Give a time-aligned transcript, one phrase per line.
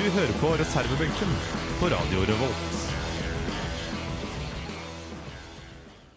[0.00, 1.32] hører på reservebenken
[1.76, 2.76] på Radio Revolt.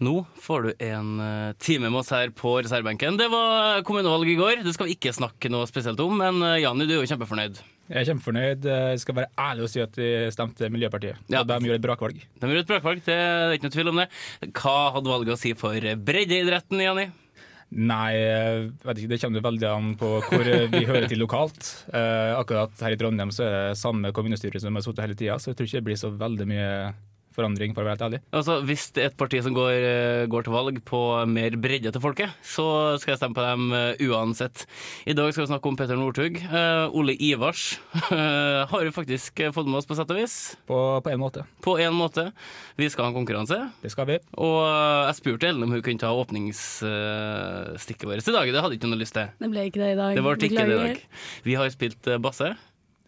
[0.06, 3.18] Nå får du en eh, time med oss her på reservebenken.
[3.20, 6.16] Det var kommunevalg i går, det skal vi ikke snakke noe spesielt om.
[6.20, 7.60] Men Janni, Jani, du er jo kjempefornøyd.
[7.90, 8.70] Jeg er kjempefornøyd.
[8.72, 11.20] Jeg skal være ærlig og si at de stemte Miljøpartiet.
[11.28, 11.44] Ja.
[11.44, 12.24] Og de gjorde et brakvalg.
[12.24, 14.10] De gjorde et brakvalg, det er ikke noe tvil om det.
[14.56, 17.10] Hva hadde valget å si for breddeidretten, Jani?
[17.76, 18.12] Nei,
[18.88, 21.72] ikke, det kommer veldig an på hvor vi hører til lokalt.
[21.92, 25.36] Eh, akkurat her i Trondheim så er det samme kommunestyre som har sittet hele tida,
[25.40, 26.70] så jeg tror ikke det blir så veldig mye
[27.36, 28.20] forandring, for å være helt ærlig.
[28.36, 31.92] Altså, Hvis det er et parti som går, eh, går til valg på mer bredde
[31.92, 34.66] til folket, så skal jeg stemme på dem eh, uansett.
[35.06, 36.40] I dag skal vi snakke om Petter Northug.
[36.50, 37.80] Uh, Ole Ivars
[38.12, 40.36] uh, har jo faktisk fått med oss på sett og vis.
[40.70, 41.46] På, på en måte.
[41.66, 42.32] På en måte.
[42.80, 43.60] Vi skal ha en konkurranse.
[43.84, 44.20] Det skal vi.
[44.40, 48.54] Og jeg spurte Ellen om hun kunne ta åpningsstikket vårt i dag.
[48.54, 49.28] Det hadde ikke hun lyst til.
[49.42, 50.16] Det ble ikke det i dag.
[50.16, 51.04] Det ble ikke det i dag.
[51.46, 52.56] Vi har spilt basse.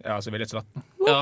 [0.05, 0.83] Ja, så vi er litt svette.
[1.07, 1.21] Ja.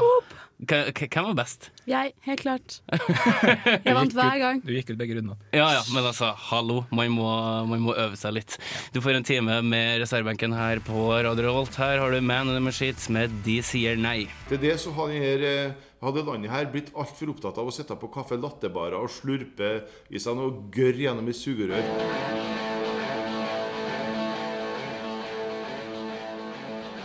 [0.55, 1.67] Hvem var best?
[1.83, 2.77] Jeg, helt klart.
[3.85, 4.61] Jeg vant hver gang.
[4.63, 5.35] Du gikk ut begge rundene.
[5.51, 6.85] Ja ja, men altså, hallo.
[6.95, 7.27] Man må,
[7.67, 8.55] man må øve seg litt.
[8.95, 11.75] Du får en time med reservebenken her på Radio Revolt.
[11.75, 14.29] Her har du Man in the Machines med De sier nei.
[14.47, 17.99] Til det så hadde, denne, eh, hadde landet her blitt altfor opptatt av å sitte
[17.99, 21.83] på kaffe lattebarer og slurpe i seg noe gørr gjennom et sugerør.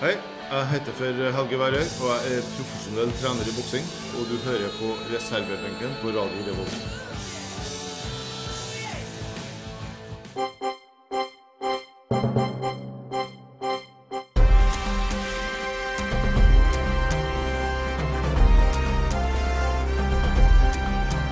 [0.01, 0.15] Hei,
[0.51, 1.05] jeg heter for
[1.37, 3.85] Helge Værøy, og jeg er profesjonell trener i boksing.
[4.19, 6.81] Og du hører på reservebenken på Radio Revolt.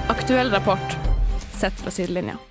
[0.09, 0.99] Aktuell rapport
[1.59, 2.48] sett fra sidelinja.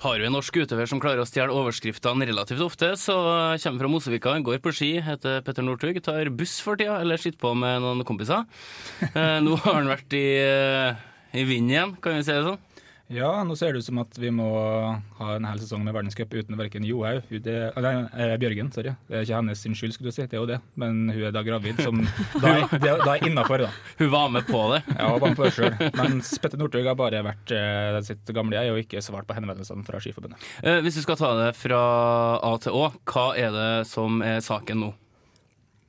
[0.00, 3.14] Har vi en norsk utøver som klarer å stjele overskriftene relativt ofte, så
[3.60, 7.36] kommer fra Mosevika, går på ski, heter Petter Northug, tar buss for tida, eller sitter
[7.42, 8.46] på med noen kompiser.
[9.10, 11.04] Eh, nå har han vært i, eh,
[11.36, 12.69] i vinden igjen, kan vi si det sånn.
[13.10, 14.46] Ja, nå ser det ut som at vi må
[15.18, 18.92] ha en hel sesong med verdenscup uten verken Johaug Nei, eh, Bjørgen, sorry.
[19.08, 20.60] Det er ikke hennes sin skyld, skulle du si, det er jo det.
[20.78, 22.04] Men hun er da gravid, som
[22.42, 23.70] da er, det da innafor, da.
[23.98, 24.80] Hun var med på det.
[24.94, 25.82] Ja, hun var med på det selv.
[26.00, 29.82] Mens Petter Northug har bare vært eh, sitt gamle jeg og ikke svart på henvendelsene
[29.88, 30.46] fra Skiforbundet.
[30.62, 31.80] Eh, hvis du skal ta det fra
[32.46, 34.92] A til Å, hva er det som er saken nå?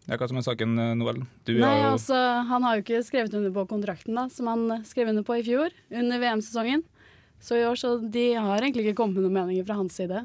[0.09, 1.21] Ja, hva som er saken, eh, Noel?
[1.45, 2.17] Du Nei, jo altså,
[2.49, 5.45] Han har jo ikke skrevet under på kontrakten da, som han skrev under på i
[5.45, 6.81] fjor, under VM-sesongen.
[7.41, 10.21] Så i år så de har egentlig ikke kommet med noen meninger fra hans side.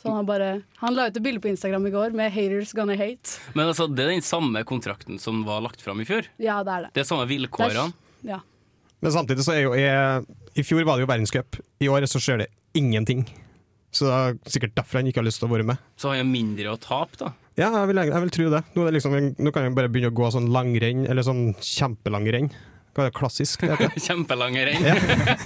[0.00, 0.50] Så han har bare
[0.80, 3.38] Han la ut et bilde på Instagram i går med 'haters gonna hate'.
[3.54, 6.24] Men altså, det er den samme kontrakten som var lagt fram i fjor.
[6.38, 6.90] Ja, det er det.
[6.94, 7.92] Det er samme vilkårene.
[8.24, 8.40] Ja.
[9.00, 10.24] Men samtidig så er jo jeg,
[10.56, 11.60] I fjor var det jo verdenscup.
[11.80, 13.26] I år så skjer det ingenting.
[13.92, 15.76] Så det er sikkert derfor han ikke har lyst til å være med.
[15.98, 17.32] Så har jeg mindre å tape, da.
[17.58, 18.62] Ja, jeg vil, jeg vil tro det.
[18.72, 21.50] Nå, er det liksom, nå kan jeg bare begynne å gå sånn langrenn, eller sånn
[21.58, 22.28] kjempelang
[22.90, 22.94] renn.
[22.96, 23.60] Hva er det klassisk?
[23.62, 24.00] Det heter?
[24.06, 24.86] Kjempelange renn.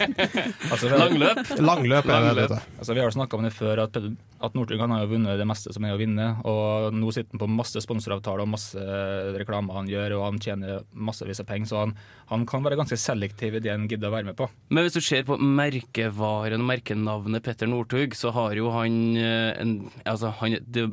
[0.73, 1.51] altså, vi har- Langløp.
[1.61, 4.81] Langløp er det det Altså, vi har snakka om det før, at, Petter- at Northug
[4.81, 6.29] han har jo vunnet det meste som er å vinne.
[6.49, 8.87] Og nå sitter han på masse sponsoravtaler og masse
[9.39, 11.71] reklame han gjør, og han tjener massevis av penger.
[11.71, 11.95] Så han,
[12.33, 14.49] han kan være ganske selektiv i det han gidder å være med på.
[14.75, 19.53] Men hvis du ser på merkevaren og merkenavnet Petter Northug, så har jo han eh,
[19.61, 19.75] en
[20.05, 20.89] Altså, han det,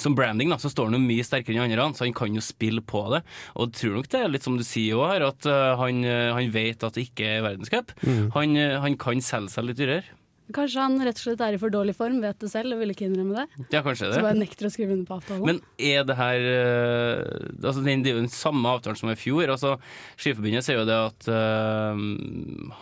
[0.00, 2.42] som branding da, så står han jo mye sterkere enn andre, så han kan jo
[2.44, 3.22] spille på det.
[3.54, 6.02] Og jeg tror nok det er litt som du sier òg her, at eh, han,
[6.08, 7.94] eh, han vet at det ikke er verdenscup.
[8.36, 10.04] Han, eh, han kan selge seg litt dyrere.
[10.54, 12.90] Kanskje han rett og slett er i for dårlig form, vet det selv og vil
[12.92, 13.64] ikke innrømme det.
[13.72, 14.18] Ja, kanskje det.
[14.18, 15.46] Så bare nekter å skrive under på avtalen.
[15.48, 16.44] Men er det her
[17.64, 19.48] altså Det er jo den samme avtalen som i fjor.
[19.54, 19.78] altså
[20.20, 22.02] Skiforbundet sier jo det at eh,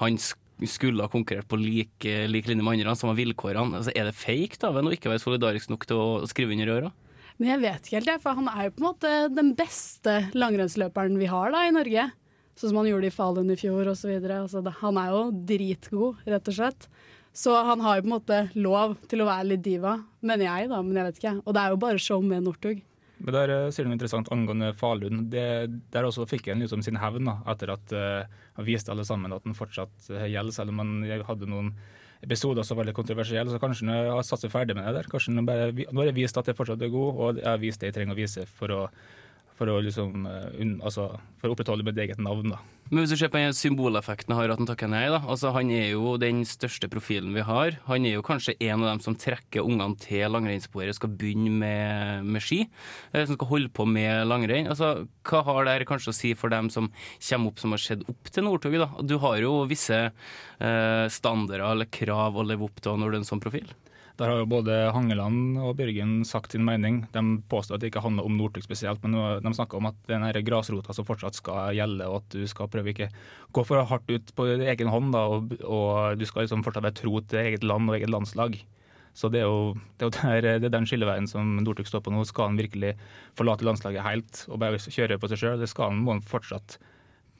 [0.00, 3.80] han sk- skulle ha konkurrert på lik, lik linje med andre, som var vilkårene.
[3.80, 6.70] Altså, er det fake da, ved å ikke være solidarisk nok til å skrive under
[6.70, 6.90] i år?
[7.38, 10.18] Men jeg vet ikke helt, jeg, for han er jo på en måte den beste
[10.36, 12.10] langrennsløperen vi har da i Norge.
[12.58, 14.12] Sånn som han gjorde i Falun i fjor osv.
[14.12, 16.88] Altså, han er jo dritgod, rett og slett.
[17.32, 20.68] Så han har jo på en måte lov til å være litt diva, mener jeg,
[20.68, 20.82] da.
[20.84, 21.36] Men jeg vet ikke.
[21.46, 22.82] Og det er jo bare show med Northug.
[23.22, 25.26] Men der eh, sier du noe interessant angående Falun.
[25.32, 25.46] Det,
[25.94, 28.22] der også fikk han liksom sin hevn etter at uh,
[28.58, 31.72] han viste alle sammen at han fortsatt uh, gjelder, selv om han hadde noen
[32.22, 33.50] episoder som var veldig kontroversielle.
[33.50, 35.10] Så kanskje han har satt seg ferdig med det der.
[35.10, 37.62] Kanskje han bare, Nå har jeg vist at jeg fortsatt er god, og jeg har
[37.62, 38.84] vist det jeg trenger å vise for å
[39.62, 41.08] for å liksom eh, unn, altså,
[41.40, 42.54] for å opprettholde mitt eget navn.
[42.54, 42.60] da.
[42.92, 45.22] Men hvis du ser på den symboleffekten har at han takker nei, da.
[45.24, 47.78] Altså, han er jo den største profilen vi har.
[47.86, 52.28] Han er jo kanskje en av dem som trekker ungene til langrennssporet, skal begynne med,
[52.28, 52.66] med ski.
[53.14, 54.68] eh, Som skal holde på med langrenn.
[54.68, 58.04] Altså, hva har det kanskje å si for dem som kommer opp som har sett
[58.12, 58.76] opp til Northug?
[59.08, 63.22] Du har jo visse eh, standarder eller krav å leve opp til når du er
[63.22, 63.72] en sånn profil.
[64.22, 67.00] Der har jo både Hangeland og Bjørgen sagt sin mening.
[67.10, 70.22] De påstår at det ikke handler om Northug spesielt, men de snakker om at den
[70.22, 73.08] her grasrota som fortsatt skal gjelde, og at du skal prøve ikke
[73.50, 77.00] gå for hardt ut på egen hånd, da, og, og du skal liksom fortsatt være
[77.00, 78.60] tro til eget land og eget landslag.
[79.10, 82.06] Så det er jo, det er, jo der, det er den skilleveien som Northug står
[82.06, 82.22] på nå.
[82.28, 82.94] Skal han virkelig
[83.34, 85.58] forlate landslaget helt og bare kjøre på seg sjøl?
[85.60, 86.78] Det skal han, må han fortsatt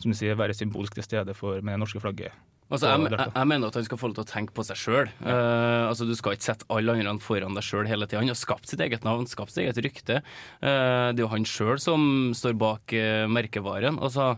[0.02, 2.34] som du sier, være symbolsk til stede for med det norske flagget.
[2.72, 4.78] Altså, jeg, jeg, jeg mener at han skal få lov til å tenke på seg
[4.80, 5.10] sjøl.
[5.20, 8.22] altså, du skal ikke sette alle andre foran deg sjøl hele tida.
[8.22, 10.22] Han har skapt sitt eget navn, skapt sitt eget rykte.
[10.62, 12.06] Uh, det er jo han sjøl som
[12.36, 14.00] står bak uh, merkevaren.
[14.00, 14.36] Altså,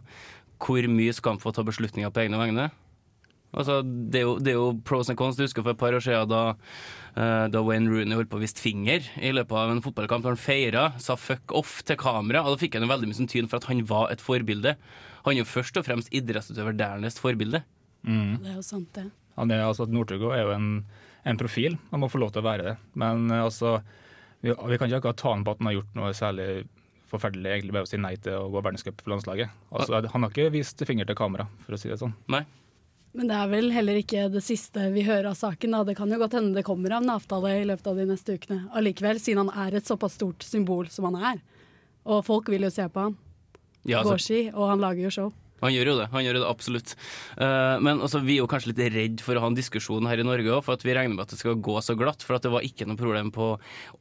[0.64, 2.66] hvor mye skal han få ta beslutninger på egne vegne?
[3.54, 5.38] Altså, det, er jo, det er jo pros and cons.
[5.38, 6.42] Du husker for et par år siden da,
[7.54, 10.26] da Wayne Rooney holdt på å vise finger i løpet av en fotballkamp.
[10.26, 13.20] Da han feira, sa fuck off til kamera, og da fikk han jo veldig mye
[13.20, 14.74] sånn tyn for at han var et forbilde.
[15.24, 17.62] Han er jo først og fremst idrettsutøver dernest forbilde.
[18.04, 19.08] Det er jo sant, det.
[19.38, 20.70] Han er, altså, Northug er jo en,
[21.26, 22.74] en profil, han må få lov til å være det.
[23.00, 23.78] Men eh, altså,
[24.44, 26.48] vi, vi kan ikke akkurat ta han på at han har gjort noe særlig
[27.14, 29.56] forferdelig egentlig ved å si nei til å gå verdenscup for landslaget.
[29.70, 32.14] Altså, han har ikke vist finger til kamera, for å si det sånn.
[32.32, 32.44] Nei.
[33.14, 35.76] Men det er vel heller ikke det siste vi hører av saken.
[35.76, 35.84] Da.
[35.86, 38.64] Det kan jo godt hende det kommer en avtale i løpet av de neste ukene
[38.74, 41.44] allikevel, siden han er et såpass stort symbol som han er.
[42.10, 43.14] Og folk vil jo se på han.
[43.84, 45.32] Ja, altså, ski, og han lager jo show.
[45.64, 46.06] han gjør jo det.
[46.12, 46.90] Han gjør det absolutt.
[47.38, 50.20] Uh, men altså, vi er jo kanskje litt redd for å ha en diskusjon her
[50.20, 52.24] i Norge òg, for at vi regner med at det skal gå så glatt.
[52.24, 53.46] For at det var ikke noe problem på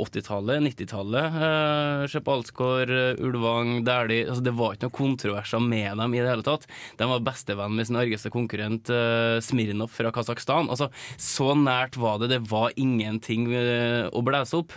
[0.03, 1.37] 80-tallet, 90-tallet.
[1.39, 2.91] Uh, Se på Alsgaard,
[3.23, 4.27] Ulvang, Dæhlie.
[4.27, 6.67] Altså, det var ikke noen kontroverser med dem i det hele tatt.
[6.99, 10.71] De var bestevenn med sin argeste konkurrent uh, Smirnov fra Kasakhstan.
[10.73, 12.33] Altså, så nært var det.
[12.35, 14.75] Det var ingenting uh, å blæse opp.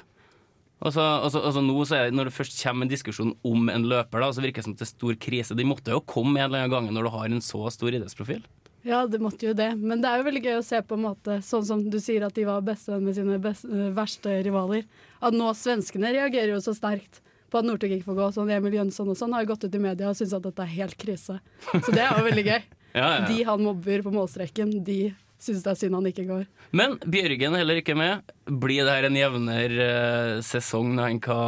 [0.76, 4.20] Altså, og så nå så er Når det først kommer en diskusjon om en løper,
[4.20, 5.56] da, så virker det som at det er stor krise.
[5.56, 8.44] De måtte jo komme en eller annen gang når du har en så stor idrettsprofil.
[8.86, 9.72] Ja, det måtte jo det.
[9.80, 12.22] Men det er jo veldig gøy å se på en måte, sånn som du sier
[12.22, 14.84] at de var bestevenn med sine best, verste rivaler.
[15.18, 17.18] At nå svenskene reagerer jo så sterkt
[17.50, 18.28] på at Northug ikke får gå.
[18.36, 20.74] Sånn Emil Jønsson og sånn har gått ut i media og syns at dette er
[20.76, 21.40] helt krise.
[21.72, 22.60] Så det er jo veldig gøy.
[22.96, 25.10] Ja, ja, De han mobber på målstreken, de
[25.42, 26.44] syns det er synd han ikke går.
[26.76, 28.32] Men Bjørgen er heller ikke med.
[28.46, 31.38] Blir det her en jevnere eh, sesong enn hva,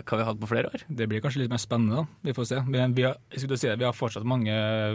[0.00, 0.86] hva vi har hatt på flere år?
[0.88, 2.22] Det blir kanskje litt mer spennende, da.
[2.28, 2.62] Vi får se.
[2.68, 4.54] Men vi har, skulle si, det, vi har fortsatt mange,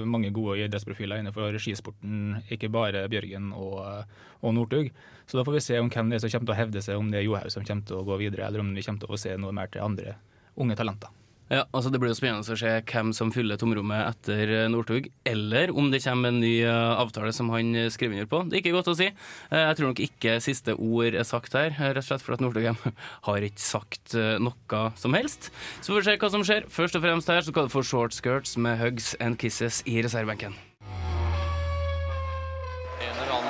[0.10, 3.80] mange gode idrettsprofiler innenfor skisporten, ikke bare Bjørgen og,
[4.42, 4.90] og Northug.
[5.30, 6.98] Så da får vi se om hvem det er som kommer til å hevde seg,
[6.98, 9.14] om det er Johaug som kommer til å gå videre, eller om vi kommer til
[9.14, 10.18] å se noe mer til andre
[10.60, 11.19] unge talenter.
[11.50, 15.10] Ja, altså Det blir jo spennende å se hvem som fyller tomrommet etter eh, Northug,
[15.26, 18.44] eller om det kommer en ny eh, avtale som han eh, skriver under på.
[18.46, 19.10] Det er ikke godt å si.
[19.10, 22.70] Jeg tror nok ikke siste ord er sagt her, rett og slett fordi Northug
[23.32, 25.50] har ikke sagt noe som helst.
[25.82, 26.70] Så får vi se hva som skjer.
[26.70, 30.04] Først og fremst her så skal du få short skirts med hugs and kisses i
[30.06, 30.69] reservebenken.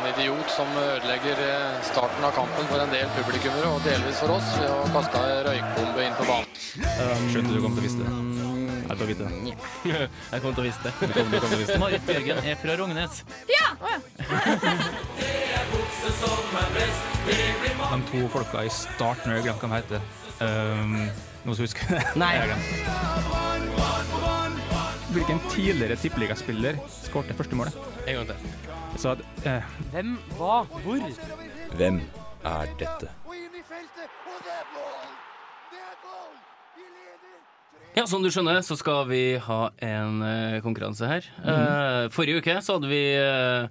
[0.09, 4.33] En idiot som ødelegger eh, starten av kampen for en del publikummere, og delvis for
[4.33, 6.47] oss, ved å kaste ei røykbombe inn på banen.
[7.29, 8.07] Skjønte du kom til å vise det.
[8.89, 9.31] Jeg tar vite det.
[10.33, 10.93] Jeg kom til å vise det.
[10.97, 11.81] Du kom, du kom til å vise det.
[11.83, 13.13] Marit Bjørgen er fra Rognes.
[17.91, 20.09] De to folka i starten, jeg glemt hva de heter.
[20.39, 20.97] Um,
[21.43, 22.01] noen som husker det?
[22.17, 22.33] Nei.
[25.13, 27.77] Hvilken tidligere tippeligaspiller skårte første målet?
[28.07, 28.68] En gang til.
[28.97, 31.03] Så at, eh, Hvem, hva, hvor?
[31.77, 32.01] Hvem
[32.43, 33.09] er dette?
[37.97, 41.25] Ja, Som du skjønner, så skal vi ha en eh, konkurranse her.
[41.43, 43.67] Eh, forrige uke så hadde vi eh,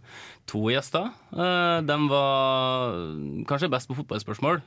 [0.48, 1.12] to gjester.
[1.32, 2.98] Uh, de var
[3.48, 4.60] kanskje best på fotballspørsmål.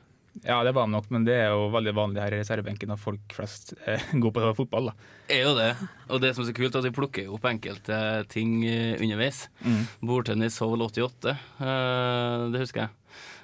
[0.45, 3.01] Ja, det var de nok, men det er jo veldig vanlig her i reservebenken at
[3.01, 4.91] folk flest er gode på fotball.
[4.91, 5.09] da.
[5.31, 5.71] Er jo det.
[6.09, 7.99] Og det som er så kult, er at vi plukker opp enkelte
[8.31, 8.61] ting
[9.01, 9.45] underveis.
[9.63, 9.83] underveis.
[10.07, 12.95] Bordtennis Hole 88, eh, det husker jeg.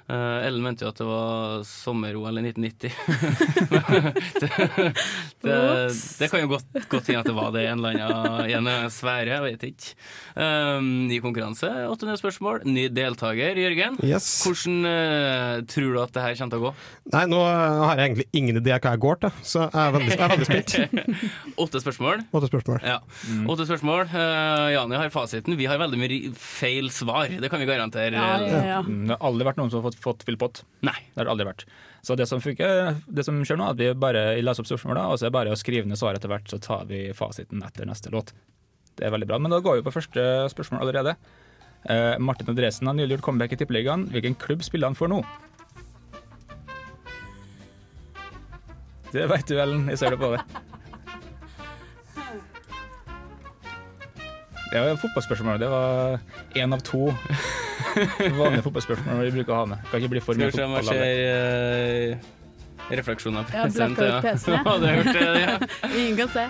[0.08, 2.88] Eh, Ellen mente jo at det var sommer-OL i 1990.
[4.40, 4.48] det,
[5.44, 5.56] det,
[5.92, 8.06] det kan jo godt, godt hende at det var det i en eller
[8.56, 9.92] annen, sfære, jeg vet ikke.
[10.32, 12.62] Um, ny konkurranse, 800 spørsmål.
[12.64, 13.98] Ny deltaker, Jørgen.
[14.06, 14.30] Yes.
[14.46, 16.72] Hvordan uh, tror du at det her kommer til å gå?
[17.12, 20.14] Nei, nå har jeg egentlig ingen idé hva jeg går til, så jeg er veldig,
[20.14, 21.20] jeg er veldig spent.
[21.66, 22.24] Åtte spørsmål.
[22.32, 22.80] Åtte spørsmål.
[22.94, 22.96] Ja.
[23.44, 24.06] Åtte spørsmål.
[24.14, 25.60] Uh, Jani har fasiten.
[25.60, 27.28] Vi har veldig mye feil svar.
[27.28, 28.16] Det kan vi garantere.
[28.16, 28.80] Ja, ja, ja.
[28.88, 30.62] Mm, Det har aldri vært noen som har fått fått full pott.
[30.86, 30.96] Nei.
[31.12, 31.64] Det har det aldri vært.
[32.06, 35.08] Så det som funker, det som skjer nå, er at vi bare leser opp spørsmåla,
[35.10, 37.64] og så er det bare å skrive ned svaret etter hvert, så tar vi fasiten
[37.66, 38.32] etter neste låt.
[38.98, 39.38] Det er veldig bra.
[39.42, 40.24] Men da går vi på første
[40.54, 41.14] spørsmål allerede.
[41.84, 44.08] Eh, Martin Andresen har nylig gjort comeback i Tippeligaen.
[44.14, 45.22] Hvilken klubb spiller han for nå?
[49.12, 49.86] Det veit du, Ellen.
[49.88, 50.42] Jeg ser det på det.
[54.68, 55.62] Det var fotballspørsmål.
[55.62, 56.18] Det var
[56.54, 57.08] én av to
[58.40, 59.84] vanlige fotballspørsmål vi bruker å ha med.
[59.90, 60.98] Kan ikke bli for Skal mye vi se om jeg fotball.
[60.98, 64.64] ser eh, refleksjoner på PC-en ut PC-en.
[64.64, 64.88] Ja, det
[65.42, 65.54] ja.
[66.00, 66.48] Ingen kan se.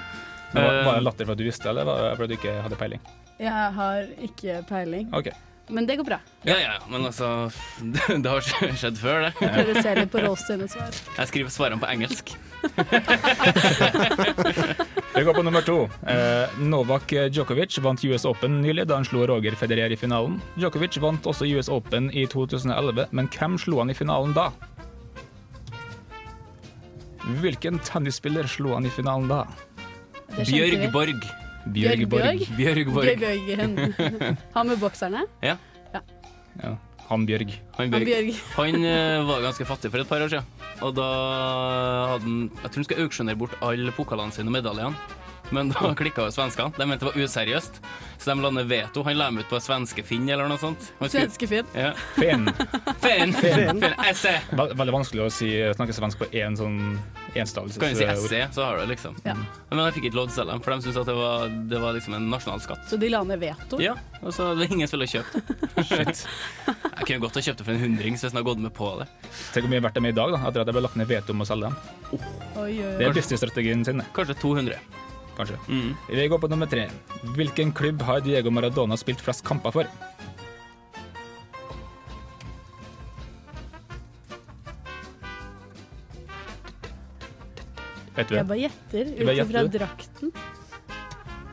[0.53, 2.55] Men Var, var det latter for at du visste, eller var det fordi du ikke
[2.65, 3.03] hadde peiling?
[3.39, 5.11] Jeg har ikke peiling.
[5.15, 5.29] Ok.
[5.69, 6.17] Men det går bra.
[6.49, 7.51] Ja, ja, ja, men altså
[7.83, 8.41] Det, det har
[8.81, 9.35] skjedd før, det.
[9.43, 10.95] Jeg prøver å se litt på Rolfs svar.
[11.19, 12.33] Jeg skriver svarene på engelsk.
[15.19, 15.77] Vi går på nummer to.
[16.07, 20.39] Eh, Novak Djokovic vant US Open nylig da han slo Roger Federer i finalen.
[20.59, 24.51] Djokovic vant også US Open i 2011, men hvem slo han i finalen da?
[27.43, 29.43] Hvilken tennisspiller slo han i finalen da?
[30.37, 30.79] Det skjønte vi.
[30.79, 31.29] Bjørg Borg.
[31.75, 32.45] Bjørg Borg?
[32.57, 33.11] Bjørg Borg.
[33.19, 34.37] Bjørg Bjørgen.
[34.55, 35.27] Han med bokserne?
[35.45, 35.57] Ja.
[36.63, 36.77] Ja,
[37.09, 37.55] han Bjørg.
[37.79, 38.09] Han Han Bjørg.
[38.09, 38.41] Bjørg.
[38.59, 40.67] Han uh, var ganske fattig for et par år siden.
[40.85, 41.07] Og da
[42.13, 44.93] hadde han Jeg tror han skal auksjonere bort alle pokalene sine og medaljene.
[45.55, 46.73] Men da klikka jo svenskene.
[46.77, 47.81] De mente det var useriøst,
[48.19, 49.03] så de la ned veto.
[49.07, 50.91] Han la dem ut på svenske-Finn eller noe sånt.
[51.01, 51.69] Svenskefinn.
[51.77, 51.93] Ja.
[52.17, 52.49] Finn.
[53.05, 53.33] Finn!
[53.33, 53.81] Finn.
[53.81, 53.97] Finn.
[54.19, 54.35] SE!
[54.59, 56.99] Veldig vanskelig å si, snakke svensk på én sånn
[57.39, 57.81] enstavelse.
[57.81, 59.17] Kan du si SE, så har du det, liksom.
[59.25, 59.37] Ja.
[59.71, 61.57] Men jeg fikk ikke lov til å selge dem, for de syntes at det var,
[61.73, 62.85] det var liksom en nasjonal skatt.
[62.91, 63.81] Så de la ned veto?
[63.83, 65.59] Ja, og så det ingen som ville kjøpt det.
[65.89, 66.25] Shit.
[66.69, 68.91] Jeg kunne godt ha kjøpt det for en hundrings hvis jeg hadde gått med på
[69.01, 69.09] det.
[69.55, 71.09] Tenk hvor mye verdt de er i dag, da, etter at det ble lagt ned
[71.11, 71.99] veto om å selge dem.
[72.59, 74.09] Oi, oi, Det er businessstrategien sin, det.
[74.17, 74.81] Kanskje 200.
[75.39, 75.59] Kanskje.
[75.69, 75.91] Mm.
[76.11, 76.89] Vi går på nummer tre.
[77.37, 79.87] Hvilken klubb har Diego Maradona spilt flest kamper for?
[88.19, 90.33] Vet du Jeg bare gjetter ut ifra drakten.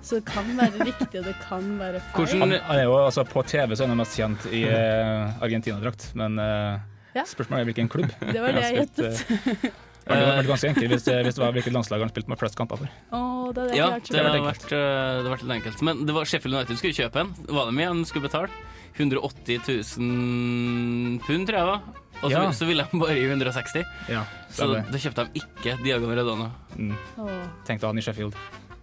[0.06, 2.42] Så det kan være riktig, og det kan være feil.
[2.42, 6.12] Han, han er jo altså På TV så er han mest kjent i uh, Argentina-drakt,
[6.18, 6.82] men uh,
[7.15, 7.24] Ja.
[7.25, 8.13] spørsmålet er hvilken klubb.
[8.20, 9.82] Det var det jeg gjettet.
[10.05, 12.29] Eh, Det hadde vært ganske enkelt hvis det, hvis det var hvilket landslag han spilte
[12.29, 12.89] med flest kamper for.
[13.12, 15.81] Oh, det hadde Ja, det har vært, vært, eh, vært litt enkelt.
[15.81, 17.33] Men det var Sheffield United skulle kjøpe en.
[17.50, 18.50] Var det mye han skulle betale?
[18.95, 19.59] 180
[20.00, 21.81] 000 pund, tror jeg det var.
[22.24, 22.51] Og så, Ja.
[22.51, 23.83] så ville de bare gi 160.
[24.09, 26.51] Ja, Så da, kjøpte de ikke Diagon Redona.
[26.77, 26.95] Mm.
[27.19, 27.29] Oh.
[27.67, 28.35] Tenkte han i Sheffield.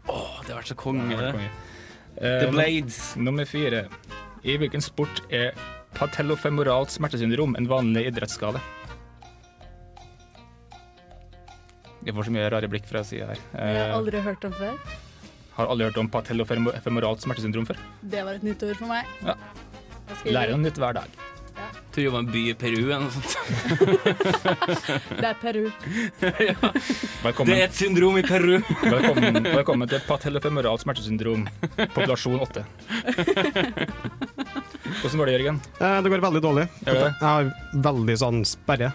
[0.08, 1.50] Åh, det har vært så konge, Det vært konge.
[2.18, 3.16] Eh, The Blades.
[3.16, 3.86] Uh, Nummer fire.
[4.44, 5.52] I hvilken sport er
[5.94, 8.60] patellofemoralt smertesyndrom en vanlig idrettsskade?
[12.06, 13.40] Jeg får så mye rare blikk fra sida her.
[13.54, 14.78] Jeg har Eh, aldri hørt om før.
[15.56, 17.76] har aldri hørt om patellofemoralt smertesyndrom før?
[18.02, 19.06] Det var et nytt ord for meg.
[19.24, 19.34] Ja.
[20.24, 21.08] Lærer noe nytt hver dag.
[21.92, 23.32] Tror det i en by i Peru eller noe sånt.
[25.20, 25.66] Det er Peru.
[26.48, 26.70] ja.
[26.72, 28.54] Det er et syndrom i Peru!
[28.80, 31.44] velkommen, velkommen til patellofemoral smertesyndrom,
[31.76, 32.64] populasjon 8.
[35.02, 35.60] Hvordan går det, Jørgen?
[35.84, 36.64] Eh, Det går veldig dårlig.
[36.86, 37.12] Gjør det?
[37.12, 37.52] Jeg har
[37.90, 38.92] veldig sånn sperre.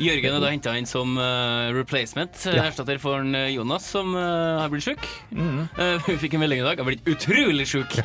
[0.00, 2.68] Jørgen er da henta inn som eh, replacement, Ja.
[2.70, 5.02] erstatter for en, eh, Jonas, som eh, har blitt sjuk.
[5.34, 5.64] Mm.
[5.74, 6.78] Eh, vi fikk en melding i dag.
[6.78, 7.98] Jeg har blitt utrolig sjuk.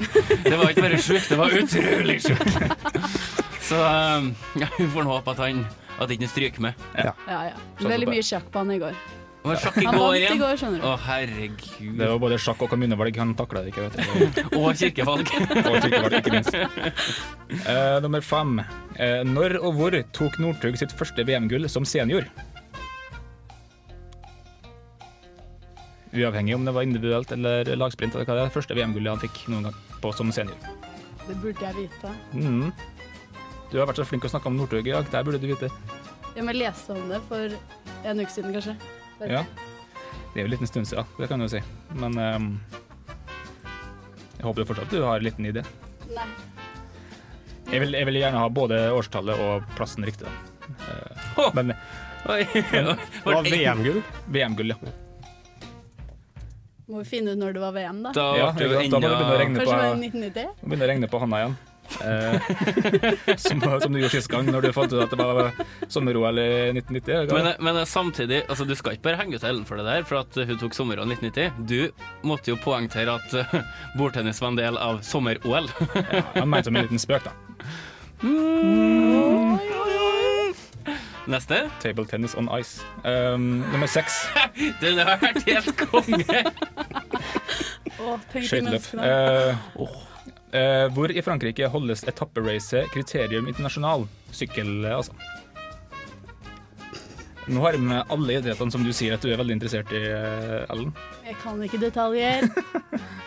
[0.43, 3.45] Det var ikke bare sjuk, det var utrolig sjuk.
[3.67, 4.31] Så eh,
[4.63, 5.65] ja, vi får nå håpe at han
[5.97, 6.87] at ikke stryker med.
[6.93, 7.53] Ja, ja.
[7.81, 8.97] Veldig mye sjakk på han i går.
[9.47, 10.85] Det var sjakk i Han går vant i går, skjønner du.
[10.85, 11.93] Å, herregud.
[12.01, 13.19] Det var både sjakk og kommunevalg.
[13.21, 14.57] Han takla det ikke, vet du.
[14.59, 15.31] Og kirkevalg.
[15.71, 16.57] Og kirkevalg, ikke minst.
[17.63, 18.59] Uh, nummer fem.
[18.99, 22.27] Uh, når og hvor tok Northug sitt første VM-gull som senior?
[26.17, 28.15] Uavhengig om det var individuelt eller lagsprint.
[28.15, 28.53] eller hva det er.
[28.53, 30.59] Første VM-gullet han fikk noen gang på som senior.
[31.27, 32.13] Det burde jeg vite.
[32.35, 32.69] Mhm.
[33.71, 35.07] Du har vært så flink å snakke om Northug i dag.
[35.11, 35.69] Det burde du vite.
[36.37, 37.55] Jeg må lese om det for
[38.07, 38.75] en uke siden, kanskje.
[39.19, 39.43] Bare- Ja.
[40.33, 41.59] Det er jo en liten stund siden, det kan du si.
[41.95, 42.59] Men um,
[44.37, 45.63] jeg håper fortsatt du har en liten idé.
[46.13, 46.27] Nei.
[47.71, 50.27] Jeg vil, jeg vil gjerne ha både årstallet og plassen riktig.
[50.27, 50.31] da.
[50.87, 51.73] Eh, men
[52.27, 52.43] Oi.
[52.53, 52.83] Det
[53.25, 54.03] var VM-gull.
[54.27, 54.93] VM-gull, ja.
[56.87, 58.11] Må vi finne ut når det var VM, da.
[58.15, 60.53] Da Ja, det da må du begynne å enda regne Kanskje det var på, 1990?
[60.63, 61.57] begynne å regne på Hanna igjen.
[62.01, 65.51] Eh, som, som du gjorde sist gang, når du fant ut at det var
[65.87, 67.33] sommer-OL i 1990.
[67.33, 70.21] men, men samtidig, altså du skal ikke bare henge ut Ellen for det der, for
[70.21, 71.67] at hun tok sommer-OL 1990.
[71.69, 73.59] Du måtte jo poengtere at uh,
[73.97, 75.71] bordtennis var en del av sommer-OL.
[76.07, 77.33] Ja, han mente som en liten spøk, da.
[81.27, 81.69] Neste.
[81.83, 82.85] Table tennis on ice.
[83.03, 84.29] Um, nummer seks.
[84.81, 86.43] Den har vært helt konge.
[88.31, 88.87] Tenk Skøyteløp.
[89.03, 89.57] Eh,
[90.55, 94.05] Eh, hvor i Frankrike holdes etapperacet Kriterium Internasjonal?
[94.31, 95.11] Sykkel, eh, altså.
[97.47, 100.03] Nå har jeg med alle idrettene som du sier at du er veldig interessert i,
[100.07, 100.93] eh, Ellen.
[101.25, 102.47] Jeg kan ikke detaljer.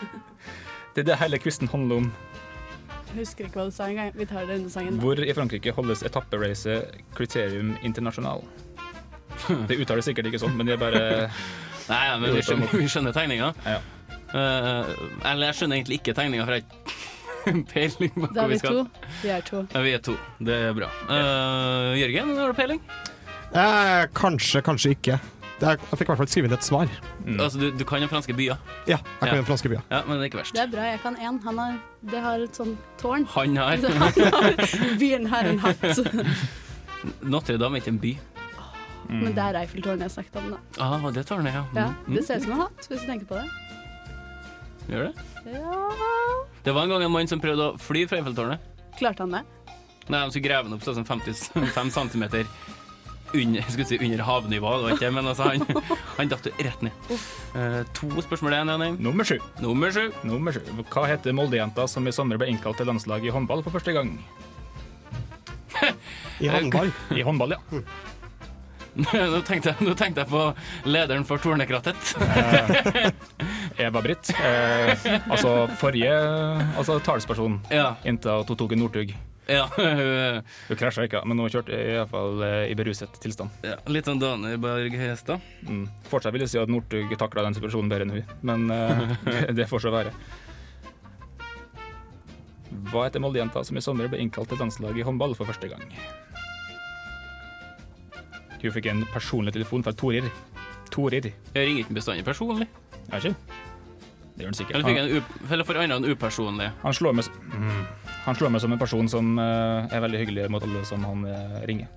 [0.95, 2.09] Det er det hele quizen handler om.
[3.11, 4.11] Jeg husker ikke hva du sa engang.
[4.17, 4.97] Vi tar denne sangen.
[4.97, 5.05] da.
[5.05, 8.43] Hvor i Frankrike holdes etapperacet Kriterium Internasjonal?
[9.69, 11.03] Det uttales sikkert ikke sånn, men det er bare
[11.91, 13.53] Nei, ja, men vi skjønner, vi skjønner tegninga.
[13.67, 13.79] Ja.
[13.79, 14.00] Eh,
[14.35, 18.59] eller jeg skjønner egentlig ikke tegninga, for jeg har ikke peiling på hvor er vi
[18.61, 18.79] skal.
[18.79, 19.11] Da to.
[19.23, 19.63] Vi er to.
[19.87, 20.15] Vi er to.
[20.51, 20.89] Det er bra.
[21.11, 22.81] Eh, Jørgen, har du peiling?
[23.51, 25.21] Eh, kanskje, kanskje ikke.
[25.61, 26.89] Er, jeg fikk i hvert fall skrevet et svar.
[27.37, 28.57] Altså, du, du kan jo franske byer.
[28.89, 29.43] Ja, jeg kan Ja.
[29.45, 29.83] franske byer.
[29.93, 30.55] Ja, men det er ikke verst.
[30.57, 31.37] Det er bra, jeg kan én.
[31.45, 31.75] Han har,
[32.13, 33.27] det har et sånn tårn.
[33.35, 33.77] Han har
[35.03, 35.85] Byen har en hatt.
[37.35, 38.15] Notre-Dame er ikke en by.
[39.11, 40.59] Men det er Eiffeltårnet jeg snakket om, da.
[40.87, 41.65] Ah, det tårnet, ja.
[41.77, 43.70] Ja, Mm, det ser ut som en hatt, hvis du tenker på det.
[44.91, 45.29] Gjør det?
[45.47, 45.77] Ja
[46.67, 48.67] Det var en gang en mann som prøvde å fly fra Eiffeltårnet.
[48.99, 49.45] Klarte han det?
[50.11, 52.27] Nei, de skulle grave den opp sånn 55 cm
[53.31, 55.83] under, skulle si under havnivå, det var ikke det, men altså, han,
[56.19, 57.11] han datt jo rett ned.
[57.55, 58.89] Eh, to spørsmål igjen, Janne.
[58.99, 59.37] nummer sju.
[59.63, 60.09] Nummer sju.
[60.27, 60.65] Nummer sju.
[60.91, 64.17] Hva heter Molde-jenta som i sommer ble innkalt til landslag i håndball for første gang?
[66.45, 66.91] I håndball.
[67.15, 67.85] I håndball, ja.
[68.97, 70.41] Nå tenkte, jeg, nå tenkte jeg på
[70.91, 72.15] lederen for Tornekrattet.
[73.81, 74.33] Eva-Britt.
[74.35, 76.11] Eh, altså forrige
[76.77, 79.15] altså talsperson Ja, inntil hun tok en Northug.
[79.51, 83.51] ja, hun- krasja ikke, men hun kjørte i, hvert fall, eh, i beruset tilstand.
[83.67, 83.77] ja.
[83.91, 85.41] Litt sånn Dane Berg Hestad.
[85.67, 85.87] Mm.
[86.11, 89.55] Fortsatt vil jeg si at Northug takla den situasjonen bedre enn hun, men eh, det-
[89.63, 90.13] det får så være.
[92.91, 95.83] Hva heter Molde-jenta som i sommer ble innkalt til landslaget i håndball for første gang?
[98.61, 100.29] Hun fikk en personlig telefon fra Torir.
[100.93, 101.31] Torir.
[101.55, 102.69] Jeg ringer ikke bestandig personlig.
[103.11, 103.35] Er ikke?
[104.35, 104.77] Det gjør han sikkert.
[104.77, 106.69] Eller, fikk en eller for andre en upersonlig.
[106.83, 107.81] han, slår meg, mm.
[108.27, 111.27] han slår meg som en person som uh, er veldig hyggelig mot alle som han
[111.29, 111.91] uh, ringer.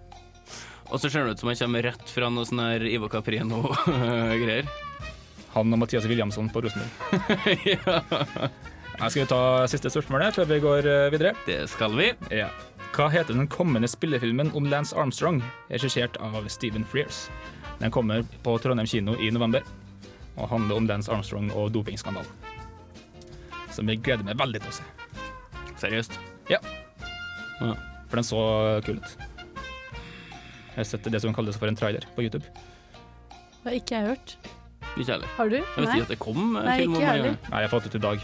[0.92, 4.68] Og så ser det ut som han kommer rett fra noe sånn her Ivo Caprino-greier.
[5.54, 6.90] Han og Mathias Williamson på Rosenborg.
[7.70, 11.34] ja, skal vi ta siste spørsmålet før vi går eh, videre.
[11.46, 12.08] det skal vi.
[12.34, 12.48] Ja.
[12.94, 15.40] Hva heter den kommende spillefilmen om Lance Armstrong,
[15.74, 17.30] regissert av Stephen Frears?
[17.80, 19.66] Den kommer på Trondheim kino i november
[20.38, 22.30] og handler om Lance Armstrong og dopingskandalen.
[23.74, 24.86] Som jeg gleder meg veldig til å se.
[25.82, 26.20] Seriøst.
[26.54, 26.60] Ja
[27.58, 28.44] For den så
[28.86, 29.18] kul ut.
[29.58, 32.46] Jeg har sett det som kalles for en trailer på YouTube.
[32.46, 34.38] Det har ikke jeg hørt.
[34.94, 35.34] Ikke heller.
[35.40, 35.58] Har du?
[35.58, 37.34] Jeg visste ikke at det kom en Nei, film om det.
[37.50, 38.18] Nei, jeg har fått det ut i dag.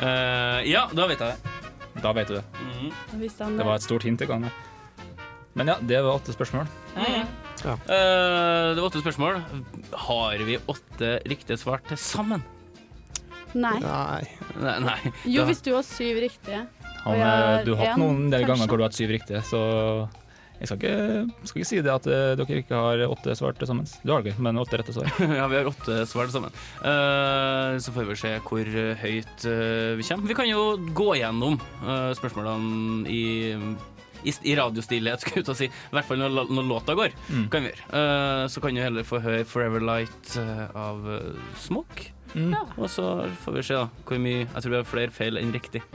[0.00, 1.57] uh, ja, da vet jeg det.
[2.02, 2.44] Da vet du det.
[2.54, 3.56] Mm -hmm.
[3.56, 4.50] Det var et stort hint jeg ga meg.
[5.54, 6.66] Men ja, det var åtte spørsmål.
[6.96, 9.42] Eh, det var åtte spørsmål.
[9.92, 12.42] Har vi åtte riktige svar til sammen?
[13.54, 13.78] Nei.
[13.80, 14.28] Nei.
[14.60, 14.78] Nei.
[14.80, 15.12] nei.
[15.24, 16.66] Jo, hvis du har syv riktige.
[17.04, 20.08] Han, du har hatt noen del ganger hvor du har hatt syv riktige, så
[20.58, 23.68] jeg skal ikke, skal ikke si det at eh, dere ikke har åtte svar til
[23.70, 23.86] sammen.
[24.02, 25.10] Du har det ikke, men åtte rette svar.
[25.38, 26.56] ja, vi har åtte svar til sammen.
[26.82, 30.26] Uh, så får vi se hvor høyt uh, vi kommer.
[30.32, 30.64] Vi kan jo
[30.98, 33.22] gå gjennom uh, spørsmålene i,
[34.26, 35.70] i, i radiostillhet, skal jeg ut og si.
[35.70, 37.14] I hvert fall når, når låta går.
[37.30, 37.48] Mm.
[37.54, 37.88] Kan vi gjøre.
[38.02, 40.38] Eh, så kan du heller få høre 'Forever Light'
[40.74, 41.06] av
[41.62, 42.10] Smoke.
[42.34, 42.50] Mm.
[42.52, 42.66] Ja.
[42.76, 43.08] Og så
[43.44, 45.86] får vi se da hvor mye Jeg tror vi har flere feil enn riktig.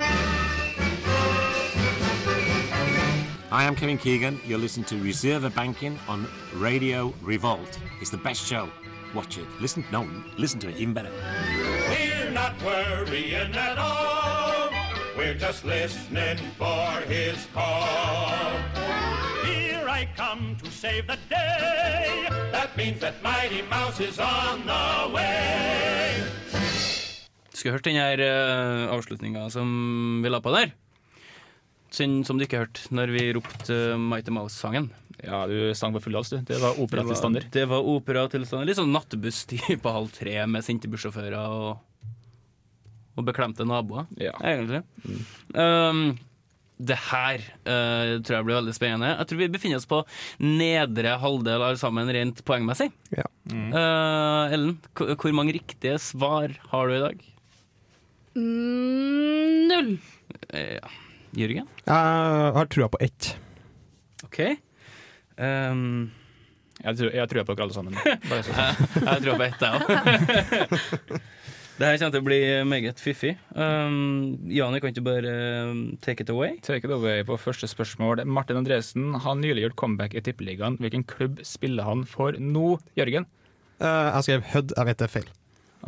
[3.54, 4.40] I am Kevin Keegan.
[4.48, 7.78] You're listening to Reserve Banking on Radio Revolt.
[8.02, 8.68] It's the best show.
[9.14, 9.46] Watch it.
[9.62, 11.12] Listen, no, listen to it even better.
[11.88, 14.72] We're not worrying at all.
[15.16, 18.58] We're just listening for his call.
[19.46, 22.26] Here I come to save the day.
[22.52, 26.24] That means that Mighty Mouse is on the way.
[27.54, 30.74] Skulle hørt den her uh, avslutninga som vi la på der.
[31.94, 34.88] Synd som du ikke hørte når vi ropte Mighty Mouse-sangen.
[35.24, 36.40] Ja, du sang på full hals, du.
[36.48, 37.46] Det var operatilstander.
[37.54, 38.66] det var operatilstander.
[38.68, 42.10] Litt sånn nattbuss-tid på halv tre med sinte bussjåfører og,
[43.14, 44.34] og beklemte naboer, Ja.
[44.42, 44.82] egentlig.
[45.54, 46.16] Um,
[46.84, 49.12] det her uh, tror jeg blir veldig spennende.
[49.14, 50.02] Jeg tror vi befinner oss på
[50.44, 52.90] nedre halvdel alle sammen rent poengmessig.
[53.14, 53.30] Ja.
[53.54, 57.24] Uh, Ellen, hvor mange riktige svar har du i dag?
[58.36, 59.94] Mm, null.
[60.50, 60.90] Eh, Ja.
[61.38, 61.70] Jørgen?
[61.88, 63.32] Jeg har trua på ett.
[64.28, 64.40] OK.
[65.38, 66.12] Um,
[66.84, 67.96] Jeg tror, jeg tror på dere alle sammen.
[68.30, 68.54] Bare så.
[68.54, 71.22] jeg tror på ett, jeg òg.
[71.74, 72.38] Det her kommer til å bli
[72.70, 73.32] meget fiffig.
[73.58, 75.32] Um, Jani, kan ikke du bare
[75.74, 76.60] uh, take it away?
[76.62, 78.22] Take it away på første spørsmål.
[78.30, 80.78] Martin Andresen har nylig gjort comeback i Tippeligaen.
[80.78, 83.26] Hvilken klubb spiller han for nå, Jørgen?
[83.82, 85.32] Uh, jeg skrev Hødd, jeg vet det er feil.